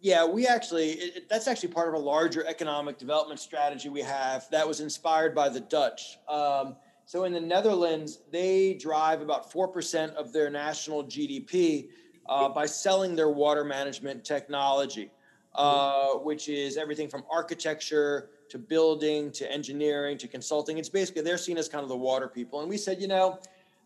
Yeah 0.00 0.26
we 0.26 0.46
actually 0.46 0.90
it, 0.90 1.28
that's 1.30 1.48
actually 1.48 1.70
part 1.70 1.88
of 1.88 1.94
a 1.94 1.98
larger 1.98 2.44
economic 2.44 2.98
development 2.98 3.40
strategy 3.40 3.88
we 3.88 4.02
have 4.02 4.50
that 4.50 4.66
was 4.68 4.80
inspired 4.80 5.34
by 5.34 5.48
the 5.48 5.60
dutch. 5.60 6.18
Um, 6.28 6.76
so 7.06 7.24
in 7.24 7.32
the 7.32 7.40
netherlands 7.40 8.18
they 8.30 8.74
drive 8.74 9.22
about 9.22 9.50
4% 9.50 10.14
of 10.14 10.32
their 10.32 10.50
national 10.50 11.04
gdp 11.04 11.88
uh, 12.28 12.48
by 12.48 12.66
selling 12.66 13.14
their 13.14 13.30
water 13.30 13.64
management 13.64 14.24
technology, 14.24 15.10
uh, 15.54 16.14
which 16.14 16.48
is 16.48 16.76
everything 16.76 17.08
from 17.08 17.24
architecture 17.30 18.30
to 18.48 18.58
building 18.58 19.30
to 19.32 19.50
engineering 19.50 20.16
to 20.18 20.28
consulting. 20.28 20.78
It's 20.78 20.88
basically 20.88 21.22
they're 21.22 21.38
seen 21.38 21.58
as 21.58 21.68
kind 21.68 21.82
of 21.82 21.88
the 21.88 21.96
water 21.96 22.28
people. 22.28 22.60
And 22.60 22.68
we 22.68 22.76
said, 22.76 23.00
you 23.00 23.08
know, 23.08 23.38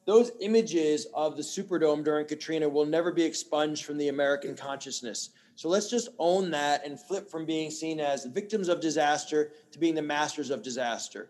those 0.06 0.32
images 0.40 1.06
of 1.14 1.36
the 1.36 1.42
Superdome 1.42 2.02
during 2.04 2.26
Katrina 2.26 2.68
will 2.68 2.86
never 2.86 3.12
be 3.12 3.22
expunged 3.22 3.84
from 3.84 3.98
the 3.98 4.08
American 4.08 4.54
consciousness. 4.54 5.30
So 5.54 5.68
let's 5.68 5.90
just 5.90 6.08
own 6.18 6.50
that 6.52 6.86
and 6.86 6.98
flip 6.98 7.30
from 7.30 7.44
being 7.44 7.70
seen 7.70 8.00
as 8.00 8.24
victims 8.24 8.68
of 8.68 8.80
disaster 8.80 9.52
to 9.72 9.78
being 9.78 9.94
the 9.94 10.02
masters 10.02 10.50
of 10.50 10.62
disaster. 10.62 11.28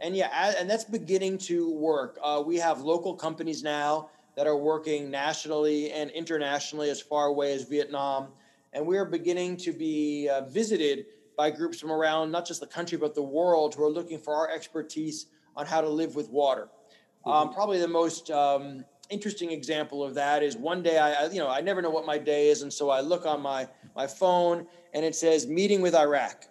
And 0.00 0.16
yeah, 0.16 0.54
and 0.58 0.70
that's 0.70 0.84
beginning 0.84 1.38
to 1.38 1.70
work. 1.72 2.18
Uh, 2.22 2.42
we 2.44 2.56
have 2.56 2.80
local 2.80 3.14
companies 3.14 3.62
now 3.62 4.10
that 4.36 4.46
are 4.46 4.56
working 4.56 5.10
nationally 5.10 5.90
and 5.90 6.10
internationally 6.10 6.90
as 6.90 7.00
far 7.00 7.26
away 7.26 7.52
as 7.52 7.64
Vietnam. 7.64 8.28
And 8.72 8.86
we 8.86 8.96
are 8.96 9.04
beginning 9.04 9.56
to 9.58 9.72
be 9.72 10.28
uh, 10.28 10.42
visited 10.42 11.06
by 11.36 11.50
groups 11.50 11.80
from 11.80 11.90
around 11.90 12.30
not 12.30 12.46
just 12.46 12.60
the 12.60 12.66
country, 12.66 12.98
but 12.98 13.14
the 13.14 13.22
world 13.22 13.74
who 13.74 13.84
are 13.84 13.90
looking 13.90 14.18
for 14.18 14.34
our 14.34 14.50
expertise 14.50 15.26
on 15.56 15.66
how 15.66 15.80
to 15.80 15.88
live 15.88 16.14
with 16.14 16.30
water. 16.30 16.68
Um, 17.26 17.32
mm-hmm. 17.32 17.54
probably 17.54 17.80
the 17.80 17.88
most 17.88 18.30
um, 18.30 18.84
interesting 19.10 19.50
example 19.50 20.04
of 20.04 20.14
that 20.14 20.42
is 20.42 20.56
one 20.56 20.82
day 20.82 20.98
I, 20.98 21.24
I, 21.24 21.30
you 21.30 21.38
know, 21.38 21.48
I 21.48 21.60
never 21.60 21.82
know 21.82 21.90
what 21.90 22.06
my 22.06 22.18
day 22.18 22.48
is, 22.48 22.62
and 22.62 22.72
so 22.72 22.90
I 22.90 23.00
look 23.00 23.26
on 23.26 23.40
my 23.40 23.68
my 23.96 24.06
phone 24.06 24.66
and 24.94 25.04
it 25.04 25.14
says 25.14 25.46
meeting 25.46 25.80
with 25.80 25.94
Iraq. 25.94 26.44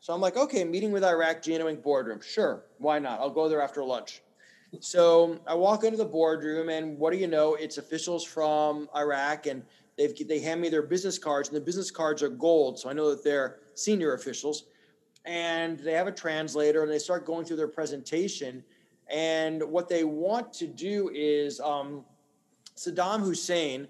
So 0.00 0.12
I'm 0.14 0.20
like, 0.20 0.36
okay, 0.36 0.64
meeting 0.64 0.92
with 0.92 1.04
Iraq, 1.04 1.46
GNO 1.46 1.66
Inc. 1.66 1.82
boardroom. 1.82 2.20
Sure, 2.20 2.64
why 2.78 2.98
not? 2.98 3.20
I'll 3.20 3.30
go 3.30 3.48
there 3.48 3.60
after 3.60 3.84
lunch. 3.84 4.22
So 4.80 5.38
I 5.46 5.54
walk 5.54 5.84
into 5.84 5.96
the 5.96 6.04
boardroom, 6.04 6.68
and 6.68 6.98
what 6.98 7.12
do 7.12 7.18
you 7.18 7.26
know? 7.26 7.54
It's 7.54 7.78
officials 7.78 8.24
from 8.24 8.88
Iraq, 8.96 9.46
and 9.46 9.62
they've 9.98 10.14
they 10.26 10.38
hand 10.38 10.60
me 10.60 10.68
their 10.68 10.82
business 10.82 11.18
cards, 11.18 11.48
and 11.48 11.56
the 11.56 11.60
business 11.60 11.90
cards 11.90 12.22
are 12.22 12.28
gold, 12.28 12.78
so 12.78 12.88
I 12.88 12.92
know 12.92 13.10
that 13.10 13.24
they're 13.24 13.58
senior 13.74 14.14
officials. 14.14 14.64
And 15.26 15.78
they 15.78 15.92
have 15.92 16.06
a 16.06 16.12
translator, 16.12 16.82
and 16.82 16.90
they 16.90 16.98
start 16.98 17.26
going 17.26 17.44
through 17.44 17.58
their 17.58 17.68
presentation 17.68 18.64
and 19.10 19.62
what 19.64 19.88
they 19.88 20.04
want 20.04 20.52
to 20.54 20.66
do 20.68 21.10
is 21.12 21.60
um, 21.60 22.04
Saddam 22.76 23.20
Hussein, 23.20 23.88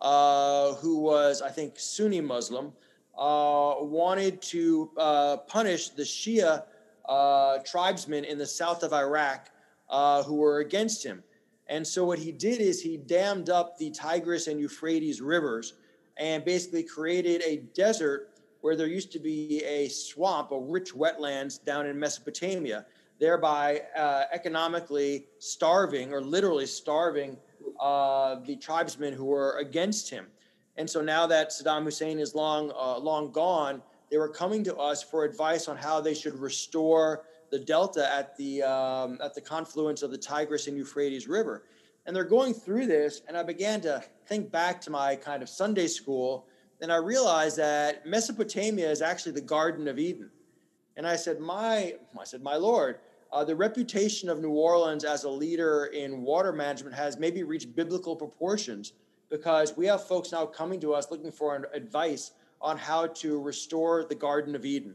uh, 0.00 0.74
who 0.74 1.00
was, 1.00 1.42
I 1.42 1.50
think, 1.50 1.78
Sunni 1.78 2.20
Muslim, 2.20 2.72
uh, 3.20 3.74
wanted 3.80 4.40
to 4.40 4.90
uh, 4.96 5.36
punish 5.46 5.90
the 5.90 6.02
Shia 6.02 6.64
uh, 7.06 7.58
tribesmen 7.66 8.24
in 8.24 8.38
the 8.38 8.46
south 8.46 8.82
of 8.82 8.94
Iraq 8.94 9.50
uh, 9.90 10.22
who 10.22 10.36
were 10.36 10.60
against 10.60 11.04
him. 11.04 11.22
And 11.68 11.86
so 11.86 12.04
what 12.04 12.18
he 12.18 12.32
did 12.32 12.60
is 12.60 12.80
he 12.80 12.96
dammed 12.96 13.50
up 13.50 13.76
the 13.76 13.90
Tigris 13.90 14.46
and 14.46 14.58
Euphrates 14.58 15.20
rivers 15.20 15.74
and 16.16 16.44
basically 16.44 16.82
created 16.82 17.42
a 17.44 17.58
desert 17.74 18.30
where 18.62 18.74
there 18.74 18.88
used 18.88 19.12
to 19.12 19.18
be 19.18 19.62
a 19.64 19.88
swamp, 19.88 20.50
a 20.50 20.58
rich 20.58 20.94
wetlands 20.94 21.62
down 21.62 21.86
in 21.86 21.98
Mesopotamia 21.98 22.86
thereby 23.18 23.82
uh, 23.94 24.24
economically 24.32 25.26
starving 25.38 26.10
or 26.10 26.22
literally 26.22 26.64
starving 26.64 27.36
the 28.46 28.56
tribesmen 28.60 29.12
who 29.12 29.26
were 29.26 29.58
against 29.58 30.08
him. 30.08 30.26
And 30.80 30.88
so 30.88 31.02
now 31.02 31.26
that 31.26 31.50
Saddam 31.50 31.84
Hussein 31.84 32.18
is 32.18 32.34
long, 32.34 32.72
uh, 32.74 32.98
long 32.98 33.32
gone, 33.32 33.82
they 34.10 34.16
were 34.16 34.30
coming 34.30 34.64
to 34.64 34.74
us 34.76 35.02
for 35.02 35.24
advice 35.24 35.68
on 35.68 35.76
how 35.76 36.00
they 36.00 36.14
should 36.14 36.34
restore 36.34 37.26
the 37.50 37.58
delta 37.58 38.10
at 38.10 38.34
the 38.38 38.62
um, 38.62 39.18
at 39.22 39.34
the 39.34 39.42
confluence 39.42 40.00
of 40.00 40.10
the 40.10 40.16
Tigris 40.16 40.68
and 40.68 40.78
Euphrates 40.78 41.28
River. 41.28 41.64
And 42.06 42.16
they're 42.16 42.24
going 42.24 42.54
through 42.54 42.86
this, 42.86 43.20
and 43.28 43.36
I 43.36 43.42
began 43.42 43.82
to 43.82 44.02
think 44.24 44.50
back 44.50 44.80
to 44.80 44.90
my 44.90 45.16
kind 45.16 45.42
of 45.42 45.50
Sunday 45.50 45.86
school, 45.86 46.46
and 46.80 46.90
I 46.90 46.96
realized 46.96 47.58
that 47.58 48.06
Mesopotamia 48.06 48.90
is 48.90 49.02
actually 49.02 49.32
the 49.32 49.42
Garden 49.42 49.86
of 49.86 49.98
Eden. 49.98 50.30
And 50.96 51.06
I 51.06 51.16
said, 51.16 51.40
my, 51.40 51.96
I 52.18 52.24
said, 52.24 52.42
my 52.42 52.56
Lord, 52.56 53.00
uh, 53.34 53.44
the 53.44 53.54
reputation 53.54 54.30
of 54.30 54.40
New 54.40 54.52
Orleans 54.52 55.04
as 55.04 55.24
a 55.24 55.30
leader 55.30 55.90
in 55.92 56.22
water 56.22 56.54
management 56.54 56.96
has 56.96 57.18
maybe 57.18 57.42
reached 57.42 57.76
biblical 57.76 58.16
proportions 58.16 58.94
because 59.30 59.76
we 59.76 59.86
have 59.86 60.06
folks 60.06 60.32
now 60.32 60.44
coming 60.44 60.80
to 60.80 60.92
us 60.92 61.10
looking 61.10 61.32
for 61.32 61.68
advice 61.72 62.32
on 62.60 62.76
how 62.76 63.06
to 63.06 63.40
restore 63.40 64.04
the 64.04 64.14
Garden 64.14 64.54
of 64.54 64.64
Eden. 64.64 64.94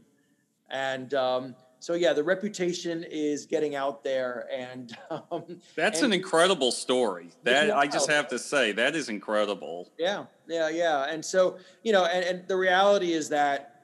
And 0.70 1.12
um, 1.14 1.54
so, 1.78 1.94
yeah, 1.94 2.12
the 2.12 2.24
reputation 2.24 3.04
is 3.04 3.46
getting 3.46 3.74
out 3.74 4.02
there, 4.02 4.48
and 4.52 4.96
um, 5.10 5.60
that's 5.74 6.02
and, 6.02 6.12
an 6.12 6.18
incredible 6.18 6.72
story. 6.72 7.30
That 7.44 7.76
I 7.76 7.86
just 7.86 8.10
have 8.10 8.28
to 8.28 8.38
say, 8.38 8.72
that 8.72 8.94
is 8.94 9.08
incredible. 9.08 9.90
Yeah, 9.98 10.24
yeah, 10.48 10.68
yeah. 10.68 11.04
And 11.04 11.24
so, 11.24 11.58
you 11.82 11.92
know, 11.92 12.04
and, 12.04 12.24
and 12.24 12.48
the 12.48 12.56
reality 12.56 13.12
is 13.12 13.28
that 13.30 13.82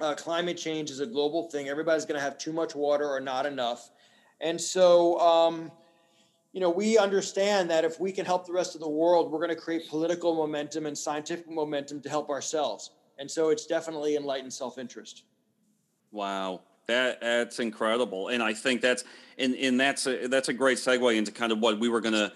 uh, 0.00 0.14
climate 0.14 0.56
change 0.56 0.90
is 0.90 1.00
a 1.00 1.06
global 1.06 1.44
thing. 1.44 1.68
Everybody's 1.68 2.04
going 2.04 2.18
to 2.18 2.24
have 2.24 2.38
too 2.38 2.52
much 2.52 2.74
water 2.74 3.08
or 3.08 3.20
not 3.20 3.46
enough. 3.46 3.90
And 4.40 4.60
so, 4.60 5.18
um, 5.20 5.70
you 6.52 6.60
know, 6.60 6.70
we 6.70 6.98
understand 6.98 7.70
that 7.70 7.84
if 7.84 7.98
we 7.98 8.12
can 8.12 8.26
help 8.26 8.46
the 8.46 8.52
rest 8.52 8.74
of 8.74 8.80
the 8.80 8.88
world, 8.88 9.30
we're 9.32 9.38
going 9.38 9.50
to 9.50 9.56
create 9.56 9.88
political 9.88 10.34
momentum 10.34 10.86
and 10.86 10.96
scientific 10.96 11.50
momentum 11.50 12.00
to 12.02 12.08
help 12.08 12.28
ourselves. 12.28 12.90
And 13.18 13.30
so 13.30 13.48
it's 13.48 13.66
definitely 13.66 14.16
enlightened 14.16 14.52
self 14.52 14.78
interest. 14.78 15.24
Wow. 16.10 16.60
That 16.88 17.20
that's 17.20 17.60
incredible, 17.60 18.28
and 18.28 18.42
I 18.42 18.54
think 18.54 18.80
that's 18.80 19.04
and 19.38 19.54
and 19.54 19.78
that's 19.78 20.06
a, 20.08 20.26
that's 20.26 20.48
a 20.48 20.52
great 20.52 20.78
segue 20.78 21.16
into 21.16 21.30
kind 21.30 21.52
of 21.52 21.60
what 21.60 21.78
we 21.78 21.88
were 21.88 22.00
going 22.00 22.14
to 22.14 22.32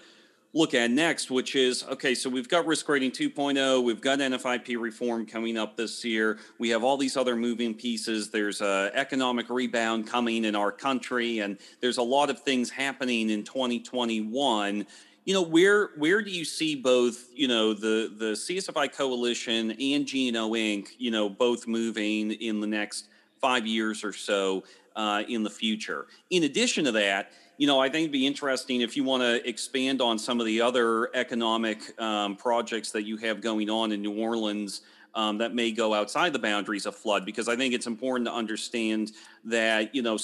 look 0.53 0.73
at 0.73 0.91
next, 0.91 1.29
which 1.29 1.55
is 1.55 1.83
okay, 1.83 2.15
so 2.15 2.29
we've 2.29 2.49
got 2.49 2.65
risk 2.65 2.87
rating 2.89 3.11
2.0, 3.11 3.83
we've 3.83 4.01
got 4.01 4.19
NFIP 4.19 4.79
reform 4.79 5.25
coming 5.25 5.57
up 5.57 5.77
this 5.77 6.03
year, 6.03 6.39
we 6.57 6.69
have 6.69 6.83
all 6.83 6.97
these 6.97 7.17
other 7.17 7.35
moving 7.35 7.73
pieces. 7.73 8.29
There's 8.29 8.61
a 8.61 8.91
economic 8.93 9.49
rebound 9.49 10.07
coming 10.07 10.45
in 10.45 10.55
our 10.55 10.71
country, 10.71 11.39
and 11.39 11.57
there's 11.81 11.97
a 11.97 12.03
lot 12.03 12.29
of 12.29 12.41
things 12.41 12.69
happening 12.69 13.29
in 13.29 13.43
2021 13.43 14.85
you 15.27 15.33
know 15.33 15.41
where 15.41 15.89
where 15.97 16.21
do 16.21 16.31
you 16.31 16.45
see 16.45 16.73
both 16.73 17.27
you 17.35 17.49
know 17.49 17.73
the 17.73 18.13
the 18.17 18.31
csfi 18.31 18.91
coalition 18.93 19.71
and 19.71 20.07
gno 20.07 20.51
inc 20.51 20.87
you 20.97 21.11
know 21.11 21.29
both 21.29 21.67
moving 21.67 22.31
in 22.31 22.61
the 22.61 22.67
next 22.67 23.09
five 23.41 23.67
years 23.67 24.05
or 24.05 24.13
so 24.13 24.63
uh, 24.95 25.23
in 25.27 25.43
the 25.43 25.49
future 25.49 26.07
in 26.29 26.43
addition 26.43 26.85
to 26.85 26.93
that 26.93 27.31
you 27.57 27.65
know, 27.65 27.79
I 27.79 27.89
think 27.89 28.03
it'd 28.03 28.11
be 28.11 28.27
interesting 28.27 28.81
if 28.81 28.95
you 28.95 29.03
want 29.03 29.23
to 29.23 29.47
expand 29.47 30.01
on 30.01 30.19
some 30.19 30.39
of 30.39 30.45
the 30.45 30.61
other 30.61 31.09
economic 31.15 31.99
um, 31.99 32.35
projects 32.35 32.91
that 32.91 33.03
you 33.03 33.17
have 33.17 33.41
going 33.41 33.69
on 33.69 33.91
in 33.91 34.01
New 34.01 34.19
Orleans 34.19 34.81
um, 35.15 35.39
that 35.39 35.55
may 35.55 35.71
go 35.71 35.95
outside 35.95 36.33
the 36.33 36.39
boundaries 36.39 36.85
of 36.85 36.95
flood, 36.95 37.25
because 37.25 37.49
I 37.49 37.55
think 37.55 37.73
it's 37.73 37.87
important 37.87 38.27
to 38.27 38.33
understand 38.33 39.11
that 39.45 39.95
you 39.95 40.03
know 40.03 40.19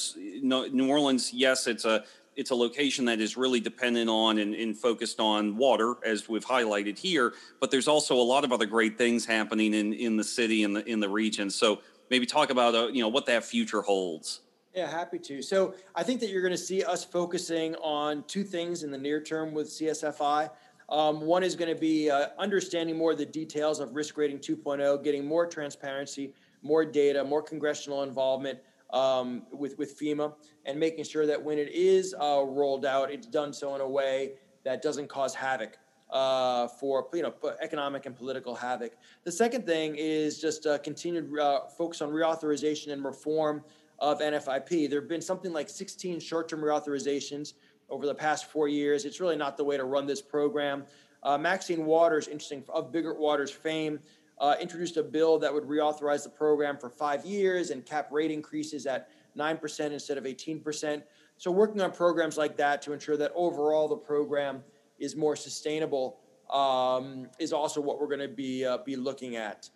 New 0.68 0.88
Orleans, 0.88 1.34
yes, 1.34 1.66
it's 1.66 1.86
a 1.86 2.04
it's 2.36 2.52
a 2.52 2.56
location 2.56 3.06
that 3.06 3.20
is 3.20 3.36
really 3.36 3.60
dependent 3.60 4.10
on 4.10 4.40
and, 4.40 4.56
and, 4.56 4.76
focused 4.76 5.20
on 5.20 5.56
water, 5.56 5.96
as 6.04 6.28
we've 6.28 6.46
highlighted 6.46 6.98
here. 6.98 7.34
But 7.60 7.70
there's 7.70 7.88
also 7.88 8.16
a 8.16 8.24
lot 8.24 8.44
of 8.44 8.52
other 8.52 8.66
great 8.66 8.98
things 8.98 9.26
happening 9.26 9.74
in 9.74 9.94
in 9.94 10.18
the 10.18 10.24
city 10.24 10.64
and 10.64 10.76
the 10.76 10.88
in 10.88 11.00
the 11.00 11.10
region. 11.10 11.50
So 11.50 11.82
maybe 12.12 12.28
talk 12.28 12.52
about 12.52 12.76
uh, 12.76 12.88
you 12.88 13.02
know 13.02 13.10
what 13.10 13.26
that 13.26 13.44
future 13.44 13.82
holds. 13.82 14.42
Yeah, 14.74 14.90
happy 14.90 15.20
to. 15.20 15.44
So 15.44 15.76
I 15.94 16.02
think 16.02 16.20
that 16.22 16.30
you're 16.30 16.42
going 16.42 16.52
to 16.52 16.58
see 16.58 16.84
us 16.84 17.04
focusing 17.04 17.76
on 17.76 18.24
two 18.24 18.44
things 18.44 18.82
in 18.82 18.90
the 18.90 18.98
near 18.98 19.22
term 19.22 19.54
with 19.54 19.68
CSFI. 19.68 20.50
Um, 20.90 21.22
one 21.22 21.44
is 21.44 21.56
going 21.56 21.74
to 21.74 21.80
be 21.80 22.10
uh, 22.10 22.30
understanding 22.40 22.98
more 22.98 23.12
of 23.12 23.20
the 23.20 23.26
details 23.26 23.80
of 23.80 23.96
risk 23.96 24.18
rating 24.18 24.40
2.0, 24.40 25.04
getting 25.04 25.26
more 25.26 25.46
transparency, 25.46 26.34
more 26.64 26.86
data, 26.86 27.24
more 27.24 27.44
congressional 27.44 28.02
involvement 28.02 28.58
um, 28.92 29.44
with, 29.52 29.78
with 29.78 30.00
FEMA, 30.00 30.34
and 30.66 30.80
making 30.80 31.04
sure 31.04 31.28
that 31.28 31.42
when 31.42 31.60
it 31.60 31.70
is 31.72 32.16
uh, 32.20 32.44
rolled 32.44 32.86
out, 32.86 33.12
it's 33.12 33.28
done 33.28 33.54
so 33.54 33.76
in 33.76 33.82
a 33.82 33.88
way 33.88 34.34
that 34.64 34.82
doesn't 34.82 35.08
cause 35.08 35.36
havoc 35.36 35.78
uh, 36.10 36.68
for 36.68 37.08
you 37.14 37.22
know 37.22 37.34
economic 37.62 38.06
and 38.06 38.16
political 38.16 38.56
havoc. 38.56 38.94
The 39.24 39.32
second 39.32 39.66
thing 39.66 39.96
is 39.98 40.40
just 40.40 40.66
uh, 40.66 40.78
continued 40.80 41.38
uh, 41.38 41.62
focus 41.78 42.02
on 42.02 42.10
reauthorization 42.10 42.92
and 42.92 43.04
reform 43.04 43.64
of 44.04 44.20
NFIP. 44.20 44.90
There 44.90 45.00
have 45.00 45.08
been 45.08 45.22
something 45.22 45.54
like 45.54 45.70
16 45.70 46.20
short 46.20 46.50
term 46.50 46.60
reauthorizations 46.60 47.54
over 47.90 48.06
the 48.06 48.14
past 48.14 48.52
four 48.52 48.68
years. 48.68 49.06
It's 49.06 49.22
really 49.22 49.38
not 49.38 49.56
the 49.56 49.64
way 49.64 49.78
to 49.78 49.86
run 49.86 50.06
this 50.06 50.22
program. 50.22 50.84
Uh, 51.24 51.38
Maxine 51.38 51.86
Waters, 51.86 52.28
interesting, 52.28 52.66
of 52.68 52.92
Biggert 52.92 53.18
Waters 53.18 53.50
fame, 53.50 54.00
uh, 54.40 54.56
introduced 54.60 54.98
a 54.98 55.04
bill 55.04 55.40
that 55.40 55.54
would 55.54 55.64
reauthorize 55.64 56.24
the 56.24 56.30
program 56.30 56.78
for 56.78 56.90
five 56.90 57.26
years 57.26 57.70
and 57.70 57.86
cap 57.86 58.12
rate 58.12 58.30
increases 58.30 58.86
at 58.86 59.08
9% 59.38 59.92
instead 59.92 60.18
of 60.18 60.26
18%. 60.26 61.02
So, 61.38 61.50
working 61.50 61.80
on 61.80 61.94
programs 61.94 62.38
like 62.38 62.58
that 62.58 62.82
to 62.82 62.92
ensure 62.92 63.16
that 63.16 63.32
overall 63.36 63.88
the 63.88 63.96
program 63.96 64.66
is 65.00 65.16
more 65.16 65.38
sustainable 65.38 66.20
um, 66.50 67.30
is 67.40 67.54
also 67.54 67.80
what 67.80 68.02
we're 68.02 68.08
going 68.08 68.20
to 68.20 68.28
be, 68.28 68.66
uh, 68.66 68.80
be 68.80 68.98
looking 68.98 69.38
at. 69.38 69.70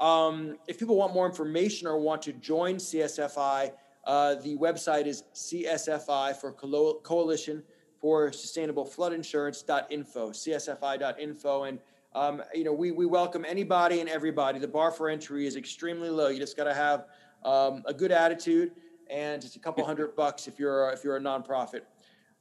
Um, 0.00 0.58
if 0.66 0.78
people 0.78 0.96
want 0.96 1.14
more 1.14 1.26
information 1.26 1.86
or 1.86 1.98
want 1.98 2.22
to 2.22 2.32
join 2.32 2.76
CSFI, 2.76 3.72
uh, 4.06 4.34
the 4.36 4.56
website 4.56 5.06
is 5.06 5.24
CSFI 5.34 6.36
for 6.36 6.52
Coalition 6.52 7.62
for 8.00 8.32
Sustainable 8.32 8.84
Flood 8.84 9.12
Insurance.info, 9.12 10.30
CSFI.info. 10.30 11.64
And, 11.64 11.78
um, 12.14 12.42
you 12.52 12.64
know, 12.64 12.72
we, 12.72 12.90
we 12.90 13.06
welcome 13.06 13.44
anybody 13.46 14.00
and 14.00 14.08
everybody. 14.08 14.58
The 14.58 14.68
bar 14.68 14.90
for 14.90 15.08
entry 15.08 15.46
is 15.46 15.56
extremely 15.56 16.10
low. 16.10 16.28
You 16.28 16.38
just 16.38 16.56
got 16.56 16.64
to 16.64 16.74
have 16.74 17.06
um, 17.44 17.82
a 17.86 17.94
good 17.94 18.12
attitude 18.12 18.72
and 19.10 19.44
it's 19.44 19.56
a 19.56 19.58
couple 19.58 19.84
hundred 19.84 20.16
bucks 20.16 20.48
if 20.48 20.58
you're, 20.58 20.90
if 20.90 21.04
you're 21.04 21.16
a 21.16 21.20
nonprofit. 21.20 21.82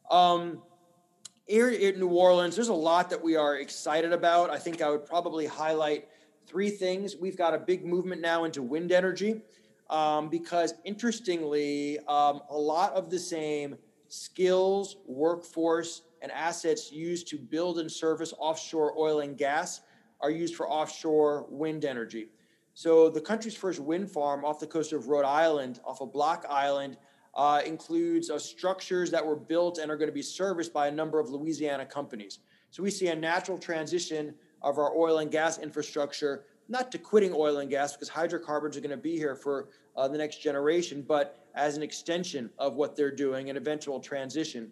Um, 0.09 0.61
here 1.45 1.69
in 1.69 1.99
New 1.99 2.09
Orleans, 2.09 2.55
there's 2.55 2.69
a 2.69 2.73
lot 2.73 3.09
that 3.09 3.21
we 3.21 3.35
are 3.35 3.57
excited 3.57 4.13
about. 4.13 4.49
I 4.49 4.57
think 4.57 4.81
I 4.81 4.89
would 4.89 5.05
probably 5.05 5.45
highlight 5.45 6.07
three 6.53 6.69
things. 6.69 7.17
We've 7.19 7.35
got 7.35 7.55
a 7.55 7.57
big 7.57 7.83
movement 7.83 8.21
now 8.21 8.43
into 8.43 8.61
wind 8.61 8.91
energy 8.91 9.41
um, 9.89 10.29
because, 10.29 10.75
interestingly, 10.85 11.97
um, 12.01 12.41
a 12.51 12.55
lot 12.55 12.93
of 12.93 13.09
the 13.09 13.17
same 13.17 13.75
skills, 14.07 14.97
workforce, 15.07 16.03
and 16.21 16.31
assets 16.31 16.91
used 16.91 17.27
to 17.29 17.39
build 17.39 17.79
and 17.79 17.91
service 17.91 18.35
offshore 18.37 18.93
oil 18.99 19.21
and 19.21 19.35
gas 19.35 19.81
are 20.21 20.29
used 20.29 20.55
for 20.55 20.69
offshore 20.69 21.47
wind 21.49 21.85
energy. 21.85 22.27
So, 22.75 23.09
the 23.09 23.21
country's 23.21 23.55
first 23.55 23.79
wind 23.79 24.11
farm 24.11 24.45
off 24.45 24.59
the 24.59 24.67
coast 24.67 24.93
of 24.93 25.07
Rhode 25.07 25.25
Island, 25.25 25.79
off 25.83 26.01
of 26.01 26.13
Block 26.13 26.45
Island, 26.47 26.97
uh, 27.33 27.61
includes 27.65 28.29
uh, 28.29 28.37
structures 28.37 29.09
that 29.09 29.25
were 29.25 29.35
built 29.35 29.79
and 29.79 29.89
are 29.89 29.97
going 29.97 30.07
to 30.07 30.13
be 30.13 30.21
serviced 30.21 30.71
by 30.71 30.85
a 30.85 30.91
number 30.91 31.19
of 31.19 31.31
Louisiana 31.31 31.83
companies. 31.83 32.37
So 32.69 32.83
we 32.83 32.91
see 32.91 33.07
a 33.07 33.15
natural 33.15 33.57
transition 33.57 34.35
of 34.63 34.77
our 34.77 34.95
oil 34.95 35.19
and 35.19 35.31
gas 35.31 35.59
infrastructure, 35.59 36.45
not 36.69 36.91
to 36.91 36.97
quitting 36.97 37.33
oil 37.35 37.57
and 37.57 37.69
gas 37.69 37.93
because 37.93 38.09
hydrocarbons 38.09 38.77
are 38.77 38.81
going 38.81 38.91
to 38.91 38.97
be 38.97 39.17
here 39.17 39.35
for 39.35 39.69
uh, 39.95 40.07
the 40.07 40.17
next 40.17 40.41
generation, 40.41 41.03
but 41.07 41.47
as 41.55 41.77
an 41.77 41.83
extension 41.83 42.49
of 42.57 42.75
what 42.75 42.95
they're 42.95 43.15
doing, 43.15 43.49
an 43.49 43.57
eventual 43.57 43.99
transition. 43.99 44.71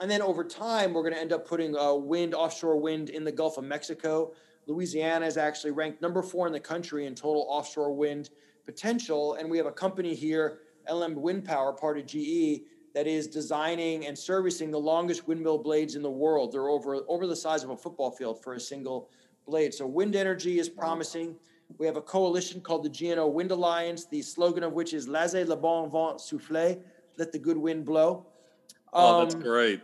And 0.00 0.10
then 0.10 0.22
over 0.22 0.44
time, 0.44 0.92
we're 0.92 1.02
going 1.02 1.14
to 1.14 1.20
end 1.20 1.32
up 1.32 1.46
putting 1.46 1.76
uh, 1.76 1.94
wind, 1.94 2.34
offshore 2.34 2.76
wind 2.76 3.10
in 3.10 3.24
the 3.24 3.32
Gulf 3.32 3.58
of 3.58 3.64
Mexico. 3.64 4.32
Louisiana 4.66 5.26
is 5.26 5.36
actually 5.36 5.72
ranked 5.72 6.00
number 6.00 6.22
four 6.22 6.46
in 6.46 6.52
the 6.52 6.60
country 6.60 7.06
in 7.06 7.14
total 7.14 7.46
offshore 7.48 7.92
wind 7.92 8.30
potential. 8.64 9.34
And 9.34 9.50
we 9.50 9.58
have 9.58 9.66
a 9.66 9.72
company 9.72 10.14
here 10.14 10.60
LM 10.90 11.20
Wind 11.20 11.44
Power, 11.44 11.72
part 11.72 11.98
of 11.98 12.06
GE, 12.06 12.62
that 12.94 13.06
is 13.06 13.26
designing 13.26 14.06
and 14.06 14.18
servicing 14.18 14.70
the 14.70 14.78
longest 14.78 15.26
windmill 15.26 15.58
blades 15.58 15.94
in 15.94 16.02
the 16.02 16.10
world. 16.10 16.52
They're 16.52 16.68
over 16.68 17.00
over 17.08 17.26
the 17.26 17.36
size 17.36 17.64
of 17.64 17.70
a 17.70 17.76
football 17.76 18.10
field 18.10 18.42
for 18.42 18.54
a 18.54 18.60
single 18.60 19.10
blade. 19.46 19.74
So 19.74 19.86
wind 19.86 20.16
energy 20.16 20.58
is 20.58 20.68
promising. 20.68 21.36
We 21.78 21.86
have 21.86 21.96
a 21.96 22.02
coalition 22.02 22.60
called 22.60 22.84
the 22.84 23.14
GNO 23.14 23.28
Wind 23.28 23.50
Alliance, 23.50 24.04
the 24.06 24.22
slogan 24.22 24.62
of 24.62 24.72
which 24.72 24.92
is 24.92 25.08
"Laissez 25.08 25.44
le 25.44 25.56
bon 25.56 25.90
vent 25.90 26.18
souffler," 26.18 26.78
let 27.18 27.32
the 27.32 27.38
good 27.38 27.56
wind 27.56 27.84
blow. 27.84 28.26
Oh, 28.92 29.22
that's 29.22 29.34
um, 29.34 29.40
great. 29.40 29.80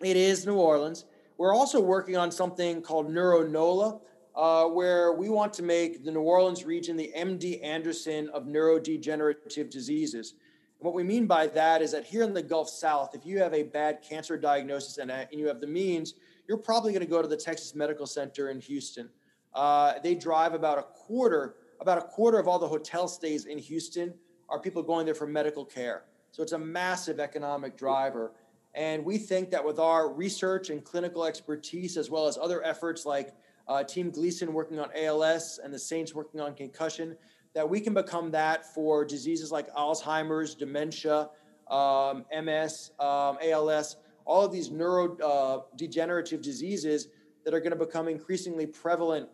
It 0.00 0.16
is 0.16 0.46
New 0.46 0.56
Orleans. 0.56 1.04
We're 1.36 1.54
also 1.54 1.80
working 1.80 2.16
on 2.16 2.32
something 2.32 2.82
called 2.82 3.08
NeuroNOLA, 3.08 4.00
uh, 4.34 4.64
where 4.64 5.12
we 5.12 5.28
want 5.28 5.52
to 5.54 5.62
make 5.62 6.04
the 6.04 6.10
New 6.10 6.20
Orleans 6.20 6.64
region 6.64 6.96
the 6.96 7.12
MD 7.16 7.62
Anderson 7.64 8.28
of 8.30 8.46
neurodegenerative 8.46 9.70
diseases. 9.70 10.34
What 10.80 10.94
we 10.94 11.02
mean 11.02 11.26
by 11.26 11.48
that 11.48 11.82
is 11.82 11.90
that 11.92 12.04
here 12.04 12.22
in 12.22 12.32
the 12.32 12.42
Gulf 12.42 12.68
South, 12.70 13.14
if 13.14 13.26
you 13.26 13.38
have 13.40 13.52
a 13.52 13.64
bad 13.64 14.00
cancer 14.00 14.36
diagnosis 14.36 14.98
and, 14.98 15.10
uh, 15.10 15.24
and 15.30 15.40
you 15.40 15.48
have 15.48 15.60
the 15.60 15.66
means, 15.66 16.14
you're 16.46 16.56
probably 16.56 16.92
going 16.92 17.04
to 17.04 17.10
go 17.10 17.20
to 17.20 17.26
the 17.26 17.36
Texas 17.36 17.74
Medical 17.74 18.06
Center 18.06 18.50
in 18.50 18.60
Houston. 18.60 19.08
Uh, 19.54 19.94
they 20.04 20.14
drive 20.14 20.54
about 20.54 20.78
a 20.78 20.82
quarter, 20.82 21.56
about 21.80 21.98
a 21.98 22.02
quarter 22.02 22.38
of 22.38 22.46
all 22.46 22.60
the 22.60 22.68
hotel 22.68 23.08
stays 23.08 23.46
in 23.46 23.58
Houston 23.58 24.14
are 24.48 24.60
people 24.60 24.82
going 24.82 25.04
there 25.04 25.16
for 25.16 25.26
medical 25.26 25.64
care. 25.64 26.04
So 26.30 26.42
it's 26.42 26.52
a 26.52 26.58
massive 26.58 27.18
economic 27.18 27.76
driver. 27.76 28.32
And 28.74 29.04
we 29.04 29.18
think 29.18 29.50
that 29.50 29.64
with 29.64 29.80
our 29.80 30.12
research 30.12 30.70
and 30.70 30.84
clinical 30.84 31.24
expertise, 31.24 31.96
as 31.96 32.08
well 32.08 32.28
as 32.28 32.38
other 32.38 32.64
efforts 32.64 33.04
like 33.04 33.34
uh, 33.66 33.82
Team 33.82 34.10
Gleason 34.10 34.52
working 34.52 34.78
on 34.78 34.90
ALS 34.94 35.58
and 35.62 35.74
the 35.74 35.78
Saints 35.78 36.14
working 36.14 36.40
on 36.40 36.54
concussion, 36.54 37.16
that 37.58 37.68
we 37.68 37.80
can 37.80 37.92
become 37.92 38.30
that 38.30 38.72
for 38.72 39.04
diseases 39.04 39.50
like 39.50 39.68
Alzheimer's, 39.74 40.54
dementia, 40.54 41.28
um, 41.68 42.24
MS, 42.32 42.92
um, 43.00 43.36
ALS, 43.42 43.96
all 44.24 44.44
of 44.44 44.52
these 44.52 44.70
neurodegenerative 44.70 46.38
uh, 46.38 46.40
diseases 46.40 47.08
that 47.44 47.52
are 47.52 47.58
going 47.58 47.76
to 47.76 47.84
become 47.84 48.06
increasingly 48.06 48.64
prevalent 48.64 49.28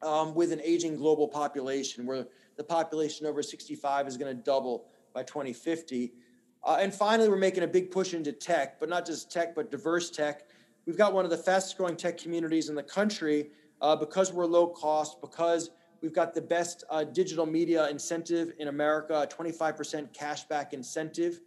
um, 0.00 0.34
with 0.34 0.50
an 0.50 0.62
aging 0.64 0.96
global 0.96 1.28
population, 1.28 2.06
where 2.06 2.26
the 2.56 2.64
population 2.64 3.26
over 3.26 3.42
65 3.42 4.08
is 4.08 4.16
going 4.16 4.34
to 4.34 4.42
double 4.42 4.86
by 5.12 5.22
2050. 5.22 6.10
Uh, 6.64 6.78
and 6.80 6.94
finally, 6.94 7.28
we're 7.28 7.36
making 7.36 7.64
a 7.64 7.68
big 7.68 7.90
push 7.90 8.14
into 8.14 8.32
tech, 8.32 8.80
but 8.80 8.88
not 8.88 9.04
just 9.04 9.30
tech, 9.30 9.54
but 9.54 9.70
diverse 9.70 10.08
tech. 10.08 10.44
We've 10.86 10.96
got 10.96 11.12
one 11.12 11.26
of 11.26 11.30
the 11.30 11.36
fastest 11.36 11.76
growing 11.76 11.96
tech 11.96 12.16
communities 12.16 12.70
in 12.70 12.74
the 12.74 12.82
country 12.82 13.50
uh, 13.82 13.94
because 13.94 14.32
we're 14.32 14.46
low 14.46 14.68
cost, 14.68 15.20
because 15.20 15.68
we've 16.02 16.12
got 16.12 16.34
the 16.34 16.42
best 16.42 16.84
uh, 16.90 17.04
digital 17.04 17.46
media 17.46 17.88
incentive 17.88 18.52
in 18.58 18.68
America, 18.68 19.22
a 19.22 19.26
25% 19.26 20.12
cashback 20.12 20.72
incentive. 20.72 21.40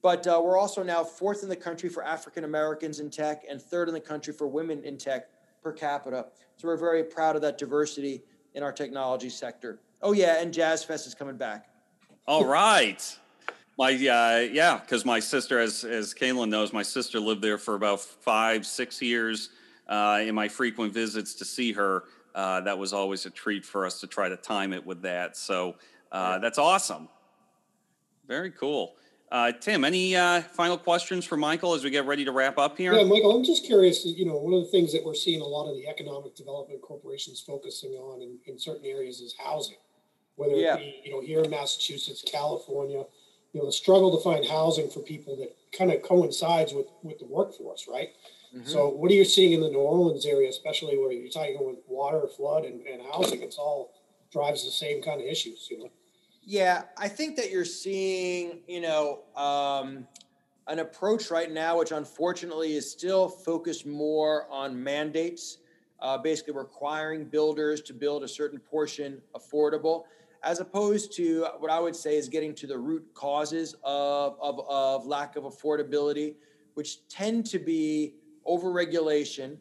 But 0.00 0.26
uh, 0.26 0.40
we're 0.42 0.56
also 0.56 0.82
now 0.82 1.02
fourth 1.02 1.42
in 1.42 1.48
the 1.48 1.56
country 1.56 1.88
for 1.88 2.04
African 2.04 2.44
Americans 2.44 3.00
in 3.00 3.10
tech 3.10 3.42
and 3.50 3.60
third 3.60 3.88
in 3.88 3.94
the 3.94 4.00
country 4.00 4.32
for 4.32 4.46
women 4.46 4.82
in 4.84 4.96
tech 4.96 5.28
per 5.60 5.72
capita. 5.72 6.26
So 6.56 6.68
we're 6.68 6.76
very 6.76 7.02
proud 7.02 7.34
of 7.34 7.42
that 7.42 7.58
diversity 7.58 8.22
in 8.54 8.62
our 8.62 8.72
technology 8.72 9.28
sector. 9.28 9.80
Oh, 10.00 10.12
yeah, 10.12 10.40
and 10.40 10.54
Jazz 10.54 10.84
Fest 10.84 11.06
is 11.08 11.14
coming 11.14 11.36
back. 11.36 11.68
All 12.26 12.44
right. 12.44 13.18
My 13.76 13.92
uh, 13.92 14.48
yeah, 14.52 14.78
because 14.78 15.04
my 15.04 15.20
sister, 15.20 15.60
as 15.60 15.84
as 15.84 16.12
Kaylin 16.12 16.48
knows, 16.48 16.72
my 16.72 16.82
sister 16.82 17.20
lived 17.20 17.42
there 17.42 17.58
for 17.58 17.76
about 17.76 18.00
five, 18.00 18.66
six 18.66 19.00
years. 19.00 19.50
Uh, 19.88 20.20
in 20.22 20.34
my 20.34 20.46
frequent 20.48 20.92
visits 20.92 21.32
to 21.32 21.46
see 21.46 21.72
her, 21.72 22.04
uh, 22.34 22.60
that 22.62 22.78
was 22.78 22.92
always 22.92 23.26
a 23.26 23.30
treat 23.30 23.64
for 23.64 23.86
us 23.86 24.00
to 24.00 24.06
try 24.06 24.28
to 24.28 24.36
time 24.36 24.72
it 24.72 24.84
with 24.84 25.02
that. 25.02 25.36
So 25.36 25.76
uh, 26.12 26.38
that's 26.38 26.58
awesome. 26.58 27.08
Very 28.26 28.50
cool. 28.50 28.94
Uh, 29.30 29.52
Tim, 29.52 29.84
any 29.84 30.16
uh, 30.16 30.40
final 30.40 30.78
questions 30.78 31.26
for 31.26 31.36
Michael 31.36 31.74
as 31.74 31.84
we 31.84 31.90
get 31.90 32.06
ready 32.06 32.24
to 32.24 32.32
wrap 32.32 32.56
up 32.56 32.78
here? 32.78 32.94
Yeah, 32.94 33.04
Michael, 33.04 33.36
I'm 33.36 33.44
just 33.44 33.66
curious. 33.66 34.06
You 34.06 34.24
know, 34.24 34.36
one 34.36 34.54
of 34.54 34.60
the 34.60 34.70
things 34.70 34.92
that 34.92 35.04
we're 35.04 35.14
seeing 35.14 35.42
a 35.42 35.46
lot 35.46 35.68
of 35.68 35.76
the 35.76 35.86
economic 35.86 36.34
development 36.34 36.80
corporations 36.80 37.40
focusing 37.40 37.92
on 37.92 38.22
in, 38.22 38.38
in 38.46 38.58
certain 38.58 38.86
areas 38.86 39.20
is 39.20 39.34
housing, 39.38 39.76
whether 40.36 40.54
yeah. 40.54 40.76
it 40.76 40.78
be 40.78 41.00
you 41.04 41.10
know 41.12 41.20
here 41.20 41.42
in 41.42 41.50
Massachusetts, 41.50 42.24
California 42.26 43.04
you 43.52 43.60
know 43.60 43.66
the 43.66 43.72
struggle 43.72 44.16
to 44.16 44.22
find 44.22 44.46
housing 44.46 44.90
for 44.90 45.00
people 45.00 45.36
that 45.36 45.56
kind 45.76 45.90
of 45.90 46.02
coincides 46.02 46.72
with 46.72 46.86
with 47.02 47.18
the 47.18 47.26
workforce, 47.26 47.86
right? 47.90 48.10
Mm-hmm. 48.54 48.68
So, 48.68 48.88
what 48.88 49.10
are 49.10 49.14
you 49.14 49.24
seeing 49.24 49.52
in 49.52 49.60
the 49.60 49.68
New 49.68 49.78
Orleans 49.78 50.24
area, 50.24 50.48
especially 50.48 50.96
where 50.96 51.12
you're 51.12 51.30
talking 51.30 51.58
with 51.60 51.78
water, 51.86 52.26
flood, 52.26 52.64
and, 52.64 52.80
and 52.86 53.02
housing? 53.12 53.42
It's 53.42 53.58
all 53.58 53.92
drives 54.32 54.64
the 54.64 54.70
same 54.70 55.02
kind 55.02 55.20
of 55.20 55.26
issues, 55.26 55.68
you 55.70 55.78
know. 55.78 55.90
Yeah, 56.42 56.84
I 56.96 57.08
think 57.08 57.36
that 57.36 57.50
you're 57.50 57.64
seeing, 57.64 58.60
you 58.66 58.80
know, 58.80 59.20
um, 59.36 60.06
an 60.66 60.78
approach 60.78 61.30
right 61.30 61.50
now, 61.50 61.78
which 61.78 61.92
unfortunately 61.92 62.74
is 62.74 62.90
still 62.90 63.28
focused 63.28 63.86
more 63.86 64.46
on 64.50 64.82
mandates, 64.82 65.58
uh, 66.00 66.16
basically 66.16 66.54
requiring 66.54 67.24
builders 67.24 67.82
to 67.82 67.92
build 67.92 68.22
a 68.22 68.28
certain 68.28 68.58
portion 68.58 69.20
affordable 69.34 70.04
as 70.42 70.60
opposed 70.60 71.12
to 71.16 71.46
what 71.58 71.70
I 71.70 71.80
would 71.80 71.96
say 71.96 72.16
is 72.16 72.28
getting 72.28 72.54
to 72.56 72.66
the 72.66 72.78
root 72.78 73.04
causes 73.14 73.74
of, 73.82 74.36
of, 74.40 74.60
of 74.68 75.06
lack 75.06 75.36
of 75.36 75.44
affordability, 75.44 76.34
which 76.74 77.06
tend 77.08 77.46
to 77.46 77.58
be 77.58 78.14
overregulation, 78.46 79.58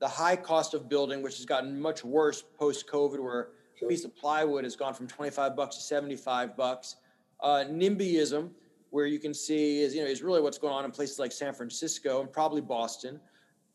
the 0.00 0.08
high 0.08 0.36
cost 0.36 0.74
of 0.74 0.88
building, 0.88 1.22
which 1.22 1.36
has 1.36 1.44
gotten 1.44 1.80
much 1.80 2.04
worse 2.04 2.42
post 2.58 2.88
COVID, 2.88 3.20
where 3.20 3.50
sure. 3.76 3.88
a 3.88 3.90
piece 3.90 4.04
of 4.04 4.16
plywood 4.16 4.64
has 4.64 4.76
gone 4.76 4.94
from 4.94 5.06
25 5.06 5.56
bucks 5.56 5.76
to 5.76 5.82
75 5.82 6.56
bucks. 6.56 6.96
Uh, 7.40 7.64
NIMBYism, 7.68 8.50
where 8.90 9.06
you 9.06 9.18
can 9.18 9.34
see 9.34 9.80
is 9.80 9.94
you 9.94 10.02
know 10.02 10.08
is 10.08 10.22
really 10.22 10.40
what's 10.40 10.58
going 10.58 10.74
on 10.74 10.84
in 10.84 10.90
places 10.90 11.18
like 11.18 11.32
San 11.32 11.54
Francisco 11.54 12.20
and 12.20 12.32
probably 12.32 12.60
Boston. 12.60 13.20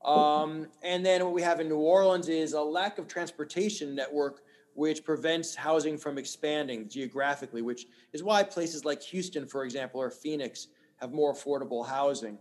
Um, 0.04 0.68
and 0.82 1.06
then 1.06 1.24
what 1.24 1.34
we 1.34 1.42
have 1.42 1.62
in 1.62 1.70
New 1.70 1.78
Orleans 1.78 2.28
is 2.28 2.54
a 2.54 2.62
lack 2.62 2.98
of 2.98 3.08
transportation 3.08 3.96
network 3.96 4.42
which 4.76 5.04
prevents 5.04 5.56
housing 5.56 5.98
from 5.98 6.18
expanding 6.18 6.90
geographically, 6.90 7.62
which 7.62 7.86
is 8.12 8.24
why 8.24 8.44
places 8.44 8.84
like 8.86 9.02
Houston, 9.04 9.46
for 9.48 9.64
example, 9.64 10.02
or 10.02 10.10
Phoenix 10.10 10.68
have 10.98 11.14
more 11.14 11.34
affordable 11.34 11.86
housing. 11.86 12.38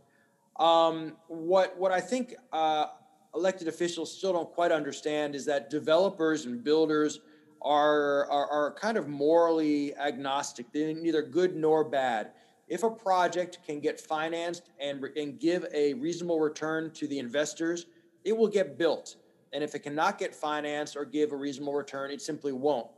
Um, 0.56 1.14
what, 1.28 1.78
what 1.78 1.92
I 1.92 2.00
think 2.00 2.34
uh, 2.52 2.86
elected 3.34 3.68
officials 3.68 4.16
still 4.16 4.32
don't 4.32 4.50
quite 4.52 4.72
understand 4.72 5.34
is 5.34 5.44
that 5.46 5.70
developers 5.70 6.44
and 6.44 6.62
builders 6.62 7.20
are, 7.62 8.30
are, 8.30 8.48
are 8.50 8.74
kind 8.74 8.96
of 8.96 9.08
morally 9.08 9.94
agnostic. 9.96 10.66
They're 10.72 10.94
neither 10.94 11.22
good 11.22 11.56
nor 11.56 11.84
bad. 11.84 12.32
If 12.68 12.82
a 12.82 12.90
project 12.90 13.58
can 13.66 13.80
get 13.80 14.00
financed 14.00 14.70
and, 14.80 15.04
and 15.16 15.38
give 15.38 15.66
a 15.74 15.94
reasonable 15.94 16.40
return 16.40 16.90
to 16.92 17.06
the 17.06 17.18
investors, 17.18 17.86
it 18.24 18.36
will 18.36 18.48
get 18.48 18.78
built. 18.78 19.16
And 19.52 19.62
if 19.62 19.74
it 19.74 19.80
cannot 19.80 20.18
get 20.18 20.34
financed 20.34 20.96
or 20.96 21.04
give 21.04 21.32
a 21.32 21.36
reasonable 21.36 21.74
return, 21.74 22.10
it 22.10 22.22
simply 22.22 22.52
won't. 22.52 22.88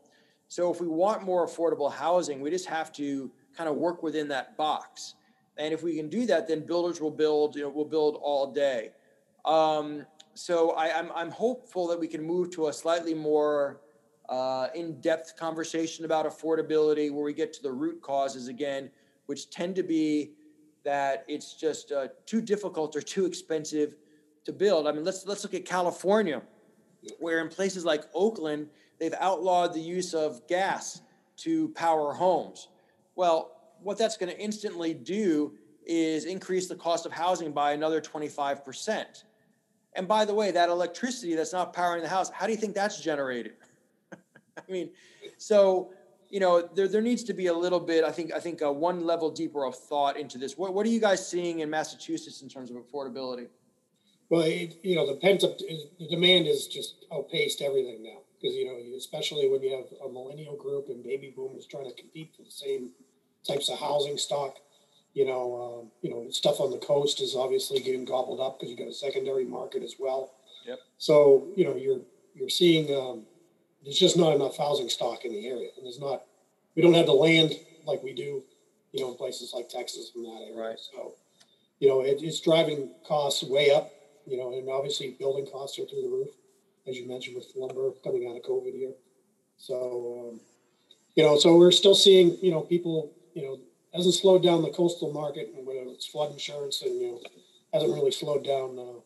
So 0.48 0.72
if 0.72 0.80
we 0.80 0.86
want 0.86 1.22
more 1.22 1.46
affordable 1.46 1.92
housing, 1.92 2.40
we 2.40 2.50
just 2.50 2.66
have 2.66 2.92
to 2.92 3.30
kind 3.56 3.68
of 3.68 3.76
work 3.76 4.02
within 4.02 4.28
that 4.28 4.56
box. 4.56 5.14
And 5.56 5.72
if 5.72 5.82
we 5.82 5.94
can 5.96 6.08
do 6.08 6.26
that, 6.26 6.48
then 6.48 6.66
builders 6.66 7.00
will 7.00 7.10
build, 7.10 7.56
you 7.56 7.62
know, 7.62 7.68
will 7.68 7.84
build 7.84 8.18
all 8.20 8.52
day. 8.52 8.90
Um, 9.44 10.04
so 10.34 10.70
I, 10.70 10.98
I'm, 10.98 11.12
I'm 11.14 11.30
hopeful 11.30 11.86
that 11.88 12.00
we 12.00 12.08
can 12.08 12.22
move 12.22 12.50
to 12.52 12.68
a 12.68 12.72
slightly 12.72 13.14
more 13.14 13.80
uh, 14.28 14.68
in-depth 14.74 15.36
conversation 15.36 16.04
about 16.04 16.26
affordability, 16.26 17.12
where 17.12 17.22
we 17.22 17.32
get 17.32 17.52
to 17.52 17.62
the 17.62 17.70
root 17.70 18.00
causes 18.02 18.48
again, 18.48 18.90
which 19.26 19.50
tend 19.50 19.76
to 19.76 19.82
be 19.82 20.32
that 20.82 21.24
it's 21.28 21.54
just 21.54 21.92
uh, 21.92 22.08
too 22.26 22.40
difficult 22.40 22.96
or 22.96 23.00
too 23.00 23.26
expensive 23.26 23.96
to 24.44 24.52
build. 24.52 24.86
I 24.86 24.92
mean, 24.92 25.04
let's 25.04 25.24
let's 25.24 25.42
look 25.42 25.54
at 25.54 25.64
California, 25.64 26.42
where 27.18 27.40
in 27.40 27.48
places 27.48 27.84
like 27.84 28.04
Oakland, 28.12 28.68
they've 28.98 29.14
outlawed 29.20 29.72
the 29.72 29.80
use 29.80 30.14
of 30.14 30.46
gas 30.48 31.00
to 31.36 31.68
power 31.70 32.12
homes. 32.12 32.68
Well, 33.16 33.52
what 33.84 33.98
that's 33.98 34.16
going 34.16 34.32
to 34.32 34.40
instantly 34.40 34.94
do 34.94 35.54
is 35.86 36.24
increase 36.24 36.66
the 36.66 36.74
cost 36.74 37.06
of 37.06 37.12
housing 37.12 37.52
by 37.52 37.72
another 37.72 38.00
25%. 38.00 39.24
And 39.94 40.08
by 40.08 40.24
the 40.24 40.34
way, 40.34 40.50
that 40.50 40.70
electricity 40.70 41.34
that's 41.34 41.52
not 41.52 41.72
powering 41.72 42.02
the 42.02 42.08
house, 42.08 42.30
how 42.30 42.46
do 42.46 42.52
you 42.52 42.58
think 42.58 42.74
that's 42.74 43.00
generated? 43.00 43.52
I 44.12 44.72
mean, 44.72 44.90
so 45.38 45.92
you 46.30 46.40
know, 46.40 46.68
there, 46.74 46.88
there 46.88 47.00
needs 47.00 47.22
to 47.24 47.32
be 47.32 47.46
a 47.46 47.54
little 47.54 47.78
bit. 47.78 48.02
I 48.02 48.10
think 48.10 48.32
I 48.32 48.40
think 48.40 48.60
uh, 48.60 48.72
one 48.72 49.04
level 49.06 49.30
deeper 49.30 49.64
of 49.64 49.76
thought 49.76 50.16
into 50.16 50.36
this. 50.36 50.58
What 50.58 50.74
what 50.74 50.84
are 50.84 50.88
you 50.88 50.98
guys 50.98 51.24
seeing 51.24 51.60
in 51.60 51.70
Massachusetts 51.70 52.42
in 52.42 52.48
terms 52.48 52.70
of 52.70 52.76
affordability? 52.76 53.46
Well, 54.30 54.40
it, 54.40 54.78
you 54.82 54.96
know, 54.96 55.06
the 55.06 55.20
pent 55.20 55.44
up 55.44 55.56
the 55.58 56.08
demand 56.10 56.48
is 56.48 56.66
just 56.66 57.04
outpaced 57.12 57.62
everything 57.62 58.02
now 58.02 58.18
because 58.40 58.56
you 58.56 58.64
know, 58.66 58.96
especially 58.96 59.48
when 59.48 59.62
you 59.62 59.76
have 59.76 59.86
a 60.04 60.12
millennial 60.12 60.56
group 60.56 60.88
and 60.88 61.04
baby 61.04 61.32
boomers 61.36 61.66
trying 61.66 61.88
to 61.88 61.94
compete 61.94 62.34
for 62.36 62.42
the 62.42 62.50
same 62.50 62.90
types 63.46 63.68
of 63.68 63.78
housing 63.78 64.18
stock. 64.18 64.56
You 65.14 65.26
know, 65.26 65.80
um, 65.82 65.90
you 66.02 66.10
know, 66.10 66.28
stuff 66.30 66.60
on 66.60 66.70
the 66.70 66.78
coast 66.78 67.20
is 67.20 67.36
obviously 67.36 67.80
getting 67.80 68.04
gobbled 68.04 68.40
up 68.40 68.58
because 68.58 68.70
you 68.70 68.76
got 68.76 68.88
a 68.88 68.92
secondary 68.92 69.44
market 69.44 69.82
as 69.82 69.94
well. 69.98 70.32
Yep. 70.66 70.78
So 70.98 71.48
you 71.56 71.64
know, 71.64 71.76
you're 71.76 72.00
you're 72.34 72.48
seeing 72.48 72.94
um, 72.96 73.22
there's 73.84 73.98
just 73.98 74.16
not 74.16 74.34
enough 74.34 74.56
housing 74.56 74.88
stock 74.88 75.24
in 75.24 75.32
the 75.32 75.46
area, 75.46 75.68
and 75.76 75.86
there's 75.86 76.00
not. 76.00 76.24
We 76.74 76.82
don't 76.82 76.94
have 76.94 77.06
the 77.06 77.12
land 77.12 77.52
like 77.86 78.02
we 78.02 78.12
do, 78.12 78.42
you 78.92 79.00
know, 79.00 79.12
in 79.12 79.16
places 79.16 79.52
like 79.54 79.68
Texas 79.68 80.10
and 80.16 80.24
that 80.24 80.40
area. 80.48 80.68
Right. 80.70 80.78
So, 80.80 81.14
you 81.78 81.88
know, 81.88 82.00
it, 82.00 82.18
it's 82.20 82.40
driving 82.40 82.90
costs 83.06 83.44
way 83.44 83.70
up. 83.70 83.92
You 84.26 84.38
know, 84.38 84.52
and 84.56 84.68
obviously 84.70 85.14
building 85.18 85.46
costs 85.46 85.78
are 85.78 85.84
through 85.84 86.02
the 86.02 86.08
roof, 86.08 86.30
as 86.88 86.96
you 86.96 87.06
mentioned 87.06 87.36
with 87.36 87.46
lumber 87.54 87.90
coming 88.02 88.26
out 88.26 88.36
of 88.36 88.42
COVID 88.42 88.74
here. 88.74 88.94
So, 89.58 90.30
um, 90.32 90.40
you 91.14 91.22
know, 91.22 91.38
so 91.38 91.56
we're 91.56 91.72
still 91.72 91.94
seeing, 91.94 92.38
you 92.40 92.50
know, 92.50 92.62
people, 92.62 93.12
you 93.34 93.42
know, 93.42 93.58
hasn't 93.94 94.14
slowed 94.14 94.42
down 94.42 94.62
the 94.62 94.70
coastal 94.70 95.12
market, 95.12 95.52
and 95.56 95.66
whether 95.66 95.80
it's 95.84 96.06
flood 96.06 96.32
insurance, 96.32 96.82
and 96.82 97.00
you 97.00 97.12
know, 97.12 97.20
hasn't 97.72 97.92
really 97.92 98.10
slowed 98.10 98.44
down 98.44 98.78
uh, 98.78 99.00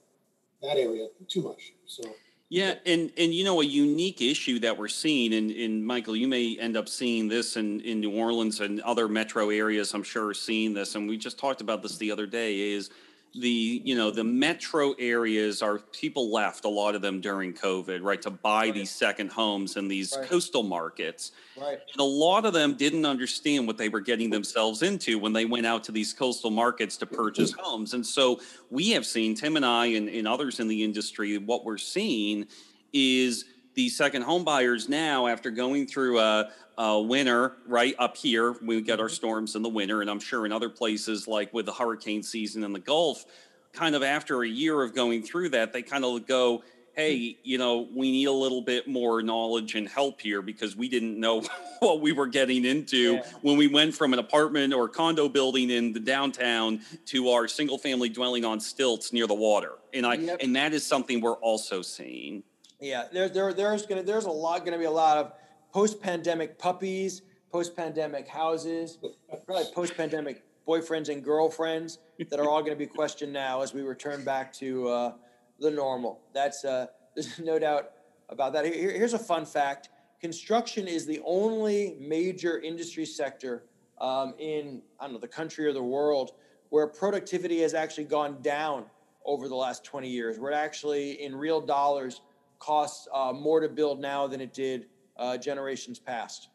that 0.67 0.77
area 0.77 1.09
too 1.29 1.43
much. 1.43 1.73
So. 1.87 2.03
Yeah, 2.51 2.75
and 2.87 3.12
and 3.19 3.35
you 3.35 3.45
know 3.45 3.61
a 3.61 3.64
unique 3.64 4.23
issue 4.23 4.59
that 4.61 4.79
we're 4.79 4.88
seeing, 4.88 5.35
and, 5.35 5.51
and 5.51 5.85
Michael, 5.85 6.17
you 6.17 6.27
may 6.27 6.57
end 6.59 6.79
up 6.79 6.88
seeing 6.88 7.29
this 7.29 7.59
in, 7.59 7.81
in 7.81 8.01
New 8.01 8.19
Orleans 8.19 8.61
and 8.61 8.81
other 8.81 9.07
metro 9.07 9.51
areas. 9.51 9.93
I'm 9.93 10.03
sure 10.03 10.33
seeing 10.33 10.73
this, 10.73 10.95
and 10.95 11.07
we 11.07 11.19
just 11.19 11.38
talked 11.38 11.61
about 11.61 11.83
this 11.83 11.99
the 11.99 12.11
other 12.11 12.27
day. 12.27 12.59
Is 12.59 12.91
the 13.35 13.83
you 13.85 13.95
know 13.95 14.11
the 14.11 14.25
metro 14.25 14.95
areas 14.99 15.61
are 15.61 15.79
people 15.93 16.33
left 16.33 16.64
a 16.64 16.69
lot 16.69 16.95
of 16.95 17.03
them 17.03 17.21
during 17.21 17.53
covid 17.53 18.03
right 18.03 18.23
to 18.23 18.31
buy 18.31 18.64
right. 18.64 18.75
these 18.75 18.91
second 18.91 19.31
homes 19.31 19.77
in 19.77 19.87
these 19.87 20.17
right. 20.17 20.29
coastal 20.29 20.62
markets 20.62 21.33
right 21.61 21.79
and 21.93 22.01
a 22.01 22.05
lot 22.05 22.47
of 22.47 22.55
them 22.55 22.75
didn't 22.75 23.05
understand 23.05 23.67
what 23.67 23.77
they 23.77 23.91
were 23.91 24.01
getting 24.01 24.31
themselves 24.31 24.83
into 24.83 25.19
when 25.19 25.33
they 25.33 25.45
went 25.45 25.67
out 25.67 25.85
to 25.85 25.93
these 25.93 26.12
coastal 26.12 26.51
markets 26.51 26.97
to 26.97 27.05
purchase 27.05 27.53
homes 27.59 27.93
and 27.93 28.05
so 28.05 28.41
we 28.71 28.91
have 28.91 29.05
seen 29.05 29.35
tim 29.35 29.57
and 29.57 29.64
i 29.64 29.87
and, 29.87 30.09
and 30.09 30.27
others 30.27 30.59
in 30.59 30.67
the 30.67 30.83
industry 30.83 31.37
what 31.37 31.64
we're 31.64 31.77
seeing 31.77 32.47
is 32.95 33.45
the 33.79 33.88
second 33.88 34.23
home 34.23 34.43
buyers 34.43 34.88
now 34.88 35.29
after 35.29 35.53
going 35.53 35.87
through 35.87 36.19
a, 36.19 36.51
uh, 36.77 37.01
winter 37.01 37.53
right 37.64 37.95
up 38.01 38.17
here. 38.17 38.57
We 38.61 38.81
get 38.81 38.99
our 38.99 39.07
mm-hmm. 39.07 39.14
storms 39.14 39.55
in 39.55 39.62
the 39.62 39.69
winter, 39.69 40.01
and 40.01 40.11
I'm 40.11 40.19
sure 40.19 40.45
in 40.45 40.51
other 40.51 40.69
places 40.69 41.29
like 41.29 41.55
with 41.55 41.67
the 41.67 41.73
hurricane 41.73 42.25
season 42.25 42.64
in 42.64 42.73
the 42.73 42.81
Gulf, 42.81 43.25
kind 43.73 43.95
of 43.95 44.03
after 44.03 44.43
a 44.43 44.49
year 44.49 44.83
of 44.83 44.97
going 44.97 45.23
through 45.23 45.51
that, 45.51 45.73
they 45.73 45.83
kind 45.83 46.05
of 46.05 46.27
go, 46.27 46.64
hey, 46.97 47.38
you 47.45 47.57
know, 47.57 47.87
we 47.95 48.11
need 48.11 48.25
a 48.25 48.33
little 48.33 48.62
bit 48.62 48.88
more 48.88 49.23
knowledge 49.23 49.77
and 49.77 49.88
help 49.88 50.21
here 50.21 50.43
because 50.43 50.75
we 50.75 50.88
didn't 50.88 51.21
know 51.21 51.45
what 51.79 52.01
we 52.01 52.11
were 52.11 52.27
getting 52.27 52.64
into 52.64 53.14
yeah. 53.14 53.23
when 53.43 53.57
we 53.57 53.69
went 53.69 53.95
from 53.95 54.12
an 54.12 54.19
apartment 54.19 54.75
or 54.75 54.88
condo 54.88 55.29
building 55.29 55.71
in 55.71 55.93
the 55.93 56.01
downtown 56.01 56.81
to 57.07 57.29
our 57.31 57.47
single 57.47 57.79
family 57.79 58.09
dwelling 58.09 58.45
on 58.45 58.59
stilts 58.59 59.12
near 59.12 59.29
the 59.29 59.35
water. 59.35 59.75
And 59.95 60.05
I 60.05 60.14
yep. 60.14 60.38
and 60.43 60.57
that 60.57 60.75
is 60.75 60.85
something 60.85 61.21
we're 61.21 61.35
also 61.35 61.81
seeing. 61.81 62.43
Yeah, 62.81 63.05
there, 63.12 63.29
there 63.29 63.53
there's 63.53 63.87
gonna 63.87 64.03
there's 64.03 64.27
a 64.27 64.31
lot 64.31 64.64
gonna 64.64 64.79
be 64.79 64.85
a 64.85 64.91
lot 64.91 65.19
of 65.19 65.33
post-pandemic 65.73 66.59
puppies, 66.59 67.23
post-pandemic 67.51 68.29
houses, 68.29 68.99
probably 69.47 69.64
post-pandemic 69.75 70.45
boyfriends 70.67 71.09
and 71.09 71.25
girlfriends 71.25 71.99
that 72.31 72.38
are 72.38 72.49
all 72.49 72.61
going 72.61 72.73
to 72.73 72.77
be 72.77 72.87
questioned 72.87 73.33
now 73.33 73.62
as 73.62 73.73
we 73.73 73.81
return 73.81 74.23
back 74.23 74.53
to 74.53 74.87
uh, 74.88 75.12
the 75.59 75.71
normal. 75.71 76.21
That's 76.35 76.64
uh, 76.64 76.87
there's 77.14 77.38
no 77.38 77.59
doubt 77.59 77.91
about 78.29 78.53
that. 78.53 78.67
Here, 78.67 78.93
here's 78.93 79.14
a 79.14 79.19
fun 79.19 79.45
fact: 79.45 79.88
construction 80.21 80.87
is 80.87 81.07
the 81.07 81.21
only 81.25 81.97
major 81.99 82.61
industry 82.61 83.07
sector 83.07 83.64
um, 84.01 84.35
in 84.38 84.83
I 85.01 85.05
don't 85.05 85.14
know 85.14 85.19
the 85.19 85.27
country 85.27 85.67
or 85.67 85.73
the 85.73 85.83
world 85.83 86.33
where 86.71 86.87
productivity 86.87 87.62
has 87.62 87.73
actually 87.73 88.05
gone 88.05 88.43
down 88.43 88.85
over 89.25 89.49
the 89.49 89.55
last 89.55 89.85
20 89.85 90.09
years. 90.09 90.38
Where 90.38 90.53
it 90.53 90.55
actually, 90.55 91.23
in 91.23 91.35
real 91.35 91.61
dollars, 91.61 92.21
costs 92.59 93.09
uh, 93.12 93.33
more 93.33 93.61
to 93.61 93.68
build 93.68 94.01
now 94.01 94.27
than 94.27 94.40
it 94.40 94.53
did 94.53 94.87
uh, 95.16 95.37
generations 95.37 95.99
past. 95.99 96.49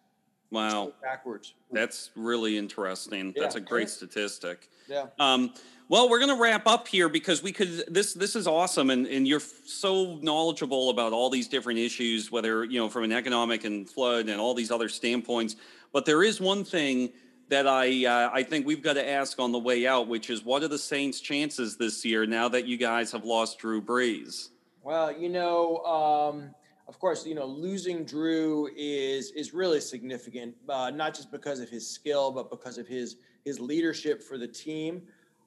Wow. 0.51 0.93
backwards. 1.01 1.55
That's 1.71 2.11
really 2.15 2.57
interesting. 2.57 3.33
Yeah. 3.35 3.41
That's 3.41 3.55
a 3.55 3.59
great 3.59 3.89
statistic. 3.89 4.69
Yeah. 4.87 5.07
Um, 5.17 5.53
well, 5.89 6.09
we're 6.09 6.19
going 6.19 6.35
to 6.35 6.41
wrap 6.41 6.67
up 6.67 6.87
here 6.87 7.09
because 7.09 7.41
we 7.41 7.51
could. 7.51 7.83
This 7.87 8.13
this 8.13 8.35
is 8.35 8.47
awesome, 8.47 8.89
and 8.89 9.05
and 9.07 9.27
you're 9.27 9.39
so 9.39 10.19
knowledgeable 10.21 10.91
about 10.91 11.11
all 11.11 11.29
these 11.29 11.47
different 11.47 11.79
issues, 11.79 12.31
whether 12.31 12.63
you 12.63 12.79
know 12.79 12.87
from 12.87 13.03
an 13.03 13.11
economic 13.11 13.63
and 13.63 13.89
flood 13.89 14.29
and 14.29 14.39
all 14.39 14.53
these 14.53 14.71
other 14.71 14.89
standpoints. 14.89 15.55
But 15.91 16.05
there 16.05 16.23
is 16.23 16.39
one 16.39 16.63
thing 16.63 17.11
that 17.49 17.67
I 17.67 18.05
uh, 18.05 18.29
I 18.31 18.43
think 18.43 18.65
we've 18.65 18.81
got 18.81 18.93
to 18.93 19.07
ask 19.07 19.39
on 19.39 19.51
the 19.51 19.59
way 19.59 19.85
out, 19.85 20.07
which 20.07 20.29
is 20.29 20.43
what 20.43 20.63
are 20.63 20.67
the 20.67 20.77
Saints' 20.77 21.19
chances 21.19 21.77
this 21.77 22.05
year 22.05 22.25
now 22.25 22.47
that 22.49 22.65
you 22.65 22.77
guys 22.77 23.11
have 23.11 23.25
lost 23.25 23.59
Drew 23.59 23.81
Brees? 23.81 24.49
Well, 24.83 25.11
you 25.11 25.29
know. 25.29 25.77
Um, 25.85 26.53
of 26.87 26.99
course, 26.99 27.25
you 27.25 27.33
know, 27.33 27.45
losing 27.45 28.03
Drew 28.03 28.69
is 28.75 29.31
is 29.31 29.53
really 29.53 29.79
significant, 29.79 30.55
uh, 30.67 30.89
not 30.89 31.15
just 31.15 31.31
because 31.31 31.59
of 31.59 31.69
his 31.69 31.89
skill, 31.89 32.31
but 32.31 32.49
because 32.49 32.77
of 32.77 32.87
his 32.87 33.15
his 33.45 33.59
leadership 33.59 34.21
for 34.21 34.37
the 34.37 34.47
team. 34.47 35.03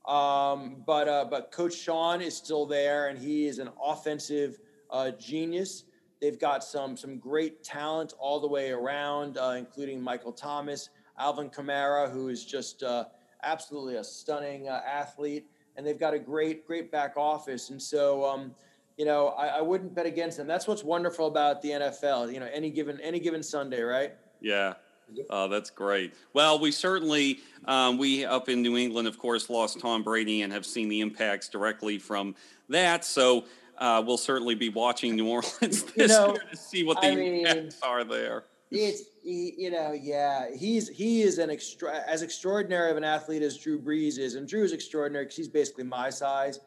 Um, 0.07 0.83
but 0.87 1.09
uh, 1.09 1.27
but 1.31 1.53
Coach 1.53 1.75
Sean 1.75 2.23
is 2.23 2.35
still 2.35 2.65
there, 2.65 3.09
and 3.09 3.19
he 3.19 3.47
is 3.47 3.59
an 3.59 3.69
offensive 3.83 4.59
uh, 4.91 5.11
genius. 5.11 5.85
They've 6.23 6.39
got 6.39 6.65
some 6.65 6.97
some 6.97 7.19
great 7.19 7.63
talent 7.63 8.15
all 8.19 8.41
the 8.41 8.49
way 8.49 8.71
around, 8.71 9.37
uh, 9.37 9.55
including 9.59 10.01
Michael 10.01 10.33
Thomas, 10.33 10.89
Alvin 11.19 11.51
Kamara, 11.51 12.11
who 12.11 12.29
is 12.29 12.47
just 12.47 12.83
uh, 12.83 13.05
absolutely 13.43 13.97
a 13.97 14.05
stunning 14.05 14.69
uh, 14.69 14.81
athlete, 14.87 15.47
and 15.77 15.87
they've 15.87 16.01
got 16.01 16.15
a 16.15 16.19
great 16.19 16.67
great 16.67 16.91
back 16.91 17.19
office. 17.19 17.69
And 17.69 17.81
so. 17.81 18.25
Um, 18.25 18.55
you 18.97 19.05
know, 19.05 19.29
I, 19.29 19.49
I 19.49 19.61
wouldn't 19.61 19.95
bet 19.95 20.07
against 20.07 20.39
them. 20.39 20.47
That's 20.47 20.67
what's 20.67 20.83
wonderful 20.83 21.27
about 21.27 21.61
the 21.63 21.71
NFL. 21.71 22.33
You 22.33 22.41
know, 22.41 22.49
any 22.53 22.71
given 22.71 23.01
any 23.01 23.21
given 23.21 23.43
Sunday, 23.43 23.83
right? 23.83 24.15
Yeah. 24.41 24.75
Oh, 25.31 25.49
that's 25.49 25.71
great. 25.71 26.15
Well, 26.33 26.59
we 26.59 26.73
certainly, 26.73 27.39
um, 27.67 27.97
we 27.97 28.25
up 28.25 28.49
in 28.49 28.61
New 28.61 28.77
England, 28.77 29.07
of 29.07 29.19
course, 29.19 29.49
lost 29.49 29.79
Tom 29.79 30.03
Brady 30.03 30.43
and 30.43 30.53
have 30.53 30.67
seen 30.67 30.89
the 30.89 31.01
impacts 31.01 31.49
directly 31.49 31.99
from 31.99 32.35
that. 32.69 33.05
So 33.05 33.45
uh, 33.79 34.03
we'll 34.05 34.17
certainly 34.17 34.57
be 34.57 34.69
watching 34.69 35.15
New 35.15 35.29
Orleans 35.29 35.53
this 35.61 35.95
you 35.97 36.09
know, 36.09 36.33
year 36.33 36.43
to 36.51 36.57
see 36.57 36.83
what 36.83 37.01
the 37.01 37.07
I 37.07 37.11
impacts 37.11 37.81
mean, 37.83 37.91
are 37.91 38.03
there. 38.03 38.45
It's 38.73 39.05
you 39.23 39.71
know, 39.71 39.93
yeah, 39.93 40.47
he's 40.57 40.89
he 40.89 41.23
is 41.23 41.39
an 41.39 41.51
extra 41.51 42.03
as 42.09 42.23
extraordinary 42.23 42.91
of 42.91 42.97
an 42.97 43.05
athlete 43.05 43.43
as 43.43 43.57
Drew 43.57 43.81
Brees 43.81 44.19
is, 44.19 44.35
and 44.35 44.49
Drew 44.49 44.65
is 44.65 44.73
extraordinary 44.73 45.27
because 45.27 45.37
he's 45.37 45.49
basically 45.49 45.85
my 45.85 46.11
size 46.11 46.59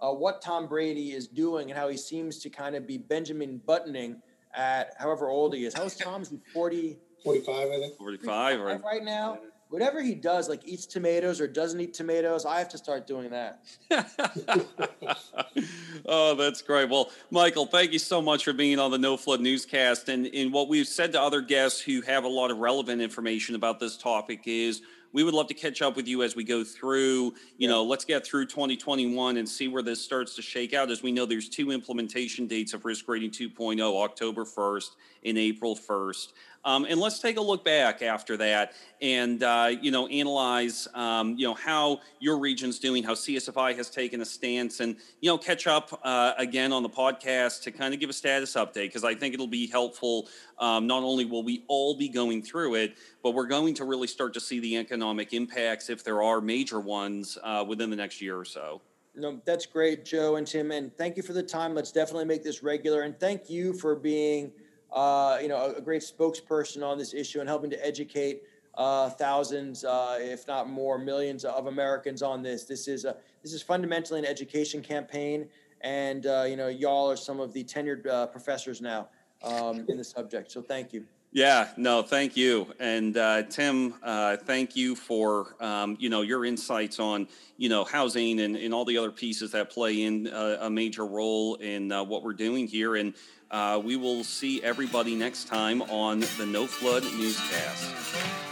uh, 0.00 0.12
what 0.12 0.42
Tom 0.42 0.66
Brady 0.66 1.12
is 1.12 1.26
doing 1.26 1.70
and 1.70 1.78
how 1.78 1.88
he 1.88 1.96
seems 1.96 2.38
to 2.40 2.50
kind 2.50 2.76
of 2.76 2.86
be 2.86 2.98
Benjamin 2.98 3.60
buttoning 3.66 4.20
at 4.54 4.94
however 4.98 5.28
old 5.28 5.54
he 5.54 5.64
is. 5.64 5.74
How 5.74 5.84
is 5.84 5.96
Tom? 5.96 6.22
Is 6.22 6.30
he 6.30 6.38
40? 6.52 6.98
45, 7.24 7.54
I 7.54 7.78
think. 7.78 7.96
45 7.96 8.60
right, 8.60 8.82
right 8.82 9.02
now. 9.02 9.38
Whatever 9.68 10.00
he 10.00 10.14
does, 10.14 10.48
like 10.48 10.60
eats 10.64 10.86
tomatoes 10.86 11.40
or 11.40 11.48
doesn't 11.48 11.80
eat 11.80 11.92
tomatoes, 11.92 12.46
I 12.46 12.60
have 12.60 12.68
to 12.68 12.78
start 12.78 13.04
doing 13.04 13.30
that. 13.30 13.64
oh, 16.06 16.36
that's 16.36 16.62
great. 16.62 16.88
Well, 16.88 17.10
Michael, 17.32 17.66
thank 17.66 17.92
you 17.92 17.98
so 17.98 18.22
much 18.22 18.44
for 18.44 18.52
being 18.52 18.78
on 18.78 18.92
the 18.92 18.98
Know 18.98 19.16
Flood 19.16 19.40
Newscast. 19.40 20.08
And, 20.08 20.26
and 20.26 20.52
what 20.52 20.68
we've 20.68 20.86
said 20.86 21.10
to 21.12 21.20
other 21.20 21.40
guests 21.40 21.80
who 21.80 22.00
have 22.02 22.22
a 22.22 22.28
lot 22.28 22.52
of 22.52 22.58
relevant 22.58 23.02
information 23.02 23.56
about 23.56 23.80
this 23.80 23.96
topic 23.96 24.42
is– 24.44 24.82
we 25.16 25.24
would 25.24 25.32
love 25.32 25.46
to 25.46 25.54
catch 25.54 25.80
up 25.80 25.96
with 25.96 26.06
you 26.06 26.22
as 26.22 26.36
we 26.36 26.44
go 26.44 26.62
through 26.62 27.24
you 27.24 27.32
yeah. 27.56 27.68
know 27.68 27.82
let's 27.82 28.04
get 28.04 28.22
through 28.22 28.44
2021 28.44 29.38
and 29.38 29.48
see 29.48 29.66
where 29.66 29.82
this 29.82 29.98
starts 29.98 30.36
to 30.36 30.42
shake 30.42 30.74
out 30.74 30.90
as 30.90 31.02
we 31.02 31.10
know 31.10 31.24
there's 31.24 31.48
two 31.48 31.70
implementation 31.70 32.46
dates 32.46 32.74
of 32.74 32.84
risk 32.84 33.08
rating 33.08 33.30
2.0 33.30 33.80
october 34.04 34.44
1st 34.44 34.90
and 35.24 35.38
april 35.38 35.74
1st 35.74 36.34
Um, 36.66 36.84
and 36.84 37.00
let's 37.00 37.20
take 37.20 37.36
a 37.36 37.40
look 37.40 37.64
back 37.64 38.02
after 38.02 38.36
that 38.38 38.72
and, 39.00 39.40
uh, 39.44 39.70
you 39.80 39.92
know, 39.92 40.08
analyze, 40.08 40.88
um, 40.94 41.36
you 41.38 41.46
know, 41.46 41.54
how 41.54 42.00
your 42.18 42.40
region's 42.40 42.80
doing, 42.80 43.04
how 43.04 43.14
CSFI 43.14 43.76
has 43.76 43.88
taken 43.88 44.20
a 44.20 44.24
stance 44.24 44.80
and, 44.80 44.96
you 45.20 45.30
know, 45.30 45.38
catch 45.38 45.68
up 45.68 46.00
uh, 46.02 46.32
again 46.38 46.72
on 46.72 46.82
the 46.82 46.88
podcast 46.88 47.62
to 47.62 47.70
kind 47.70 47.94
of 47.94 48.00
give 48.00 48.10
a 48.10 48.12
status 48.12 48.54
update 48.54 48.88
because 48.88 49.04
I 49.04 49.14
think 49.14 49.32
it'll 49.32 49.46
be 49.46 49.68
helpful. 49.68 50.28
Um, 50.58 50.88
not 50.88 51.04
only 51.04 51.24
will 51.24 51.44
we 51.44 51.64
all 51.68 51.96
be 51.96 52.08
going 52.08 52.42
through 52.42 52.74
it, 52.74 52.96
but 53.22 53.30
we're 53.30 53.46
going 53.46 53.72
to 53.74 53.84
really 53.84 54.08
start 54.08 54.34
to 54.34 54.40
see 54.40 54.58
the 54.58 54.76
economic 54.76 55.32
impacts 55.34 55.88
if 55.88 56.02
there 56.02 56.20
are 56.20 56.40
major 56.40 56.80
ones 56.80 57.38
uh, 57.44 57.64
within 57.66 57.90
the 57.90 57.96
next 57.96 58.20
year 58.20 58.36
or 58.36 58.44
so. 58.44 58.82
No, 59.14 59.40
that's 59.46 59.64
great, 59.64 60.04
Joe 60.04 60.36
and 60.36 60.46
Tim, 60.46 60.72
and 60.72 60.94
thank 60.96 61.16
you 61.16 61.22
for 61.22 61.32
the 61.32 61.42
time. 61.42 61.74
Let's 61.74 61.90
definitely 61.90 62.26
make 62.26 62.42
this 62.42 62.62
regular, 62.62 63.02
and 63.02 63.18
thank 63.18 63.48
you 63.48 63.72
for 63.72 63.94
being, 63.94 64.52
uh, 64.92 65.38
you 65.40 65.48
know, 65.48 65.56
a, 65.56 65.74
a, 65.74 65.80
great 65.80 66.02
spokesperson 66.02 66.82
on 66.82 66.96
this 66.98 67.12
issue 67.12 67.40
and 67.40 67.48
helping 67.48 67.70
to 67.70 67.86
educate 67.86 68.42
uh, 68.76 69.10
thousands, 69.10 69.84
uh, 69.84 70.18
if 70.20 70.46
not 70.46 70.68
more, 70.68 70.98
millions 70.98 71.44
of 71.44 71.66
Americans 71.66 72.22
on 72.22 72.42
this. 72.42 72.64
This 72.64 72.88
is 72.88 73.04
a 73.04 73.16
this 73.42 73.52
is 73.52 73.62
fundamentally 73.62 74.18
an 74.18 74.26
education 74.26 74.82
campaign, 74.82 75.48
and 75.80 76.26
uh, 76.26 76.44
you 76.48 76.56
know, 76.56 76.68
y'all 76.68 77.10
are 77.10 77.16
some 77.16 77.40
of 77.40 77.52
the 77.52 77.64
tenured 77.64 78.06
uh, 78.06 78.26
professors 78.26 78.80
now 78.80 79.08
um, 79.42 79.84
in 79.88 79.96
the 79.96 80.04
subject. 80.04 80.50
So, 80.50 80.62
thank 80.62 80.92
you. 80.92 81.06
Yeah, 81.32 81.68
no, 81.76 82.00
thank 82.02 82.34
you, 82.34 82.72
and 82.78 83.16
uh, 83.16 83.42
Tim, 83.42 83.94
uh, 84.02 84.38
thank 84.38 84.74
you 84.74 84.96
for 84.96 85.54
um, 85.60 85.96
you 86.00 86.08
know 86.08 86.22
your 86.22 86.46
insights 86.46 86.98
on 86.98 87.28
you 87.58 87.68
know 87.68 87.84
housing 87.84 88.40
and, 88.40 88.56
and 88.56 88.72
all 88.72 88.86
the 88.86 88.96
other 88.96 89.10
pieces 89.10 89.50
that 89.50 89.68
play 89.68 90.04
in 90.04 90.28
uh, 90.28 90.58
a 90.62 90.70
major 90.70 91.04
role 91.04 91.56
in 91.56 91.92
uh, 91.92 92.02
what 92.02 92.22
we're 92.22 92.32
doing 92.32 92.66
here, 92.66 92.96
and 92.96 93.12
uh, 93.50 93.80
we 93.82 93.96
will 93.96 94.24
see 94.24 94.62
everybody 94.62 95.14
next 95.14 95.48
time 95.48 95.82
on 95.82 96.20
the 96.38 96.46
Know 96.46 96.66
Flood 96.66 97.04
Newscast. 97.04 98.45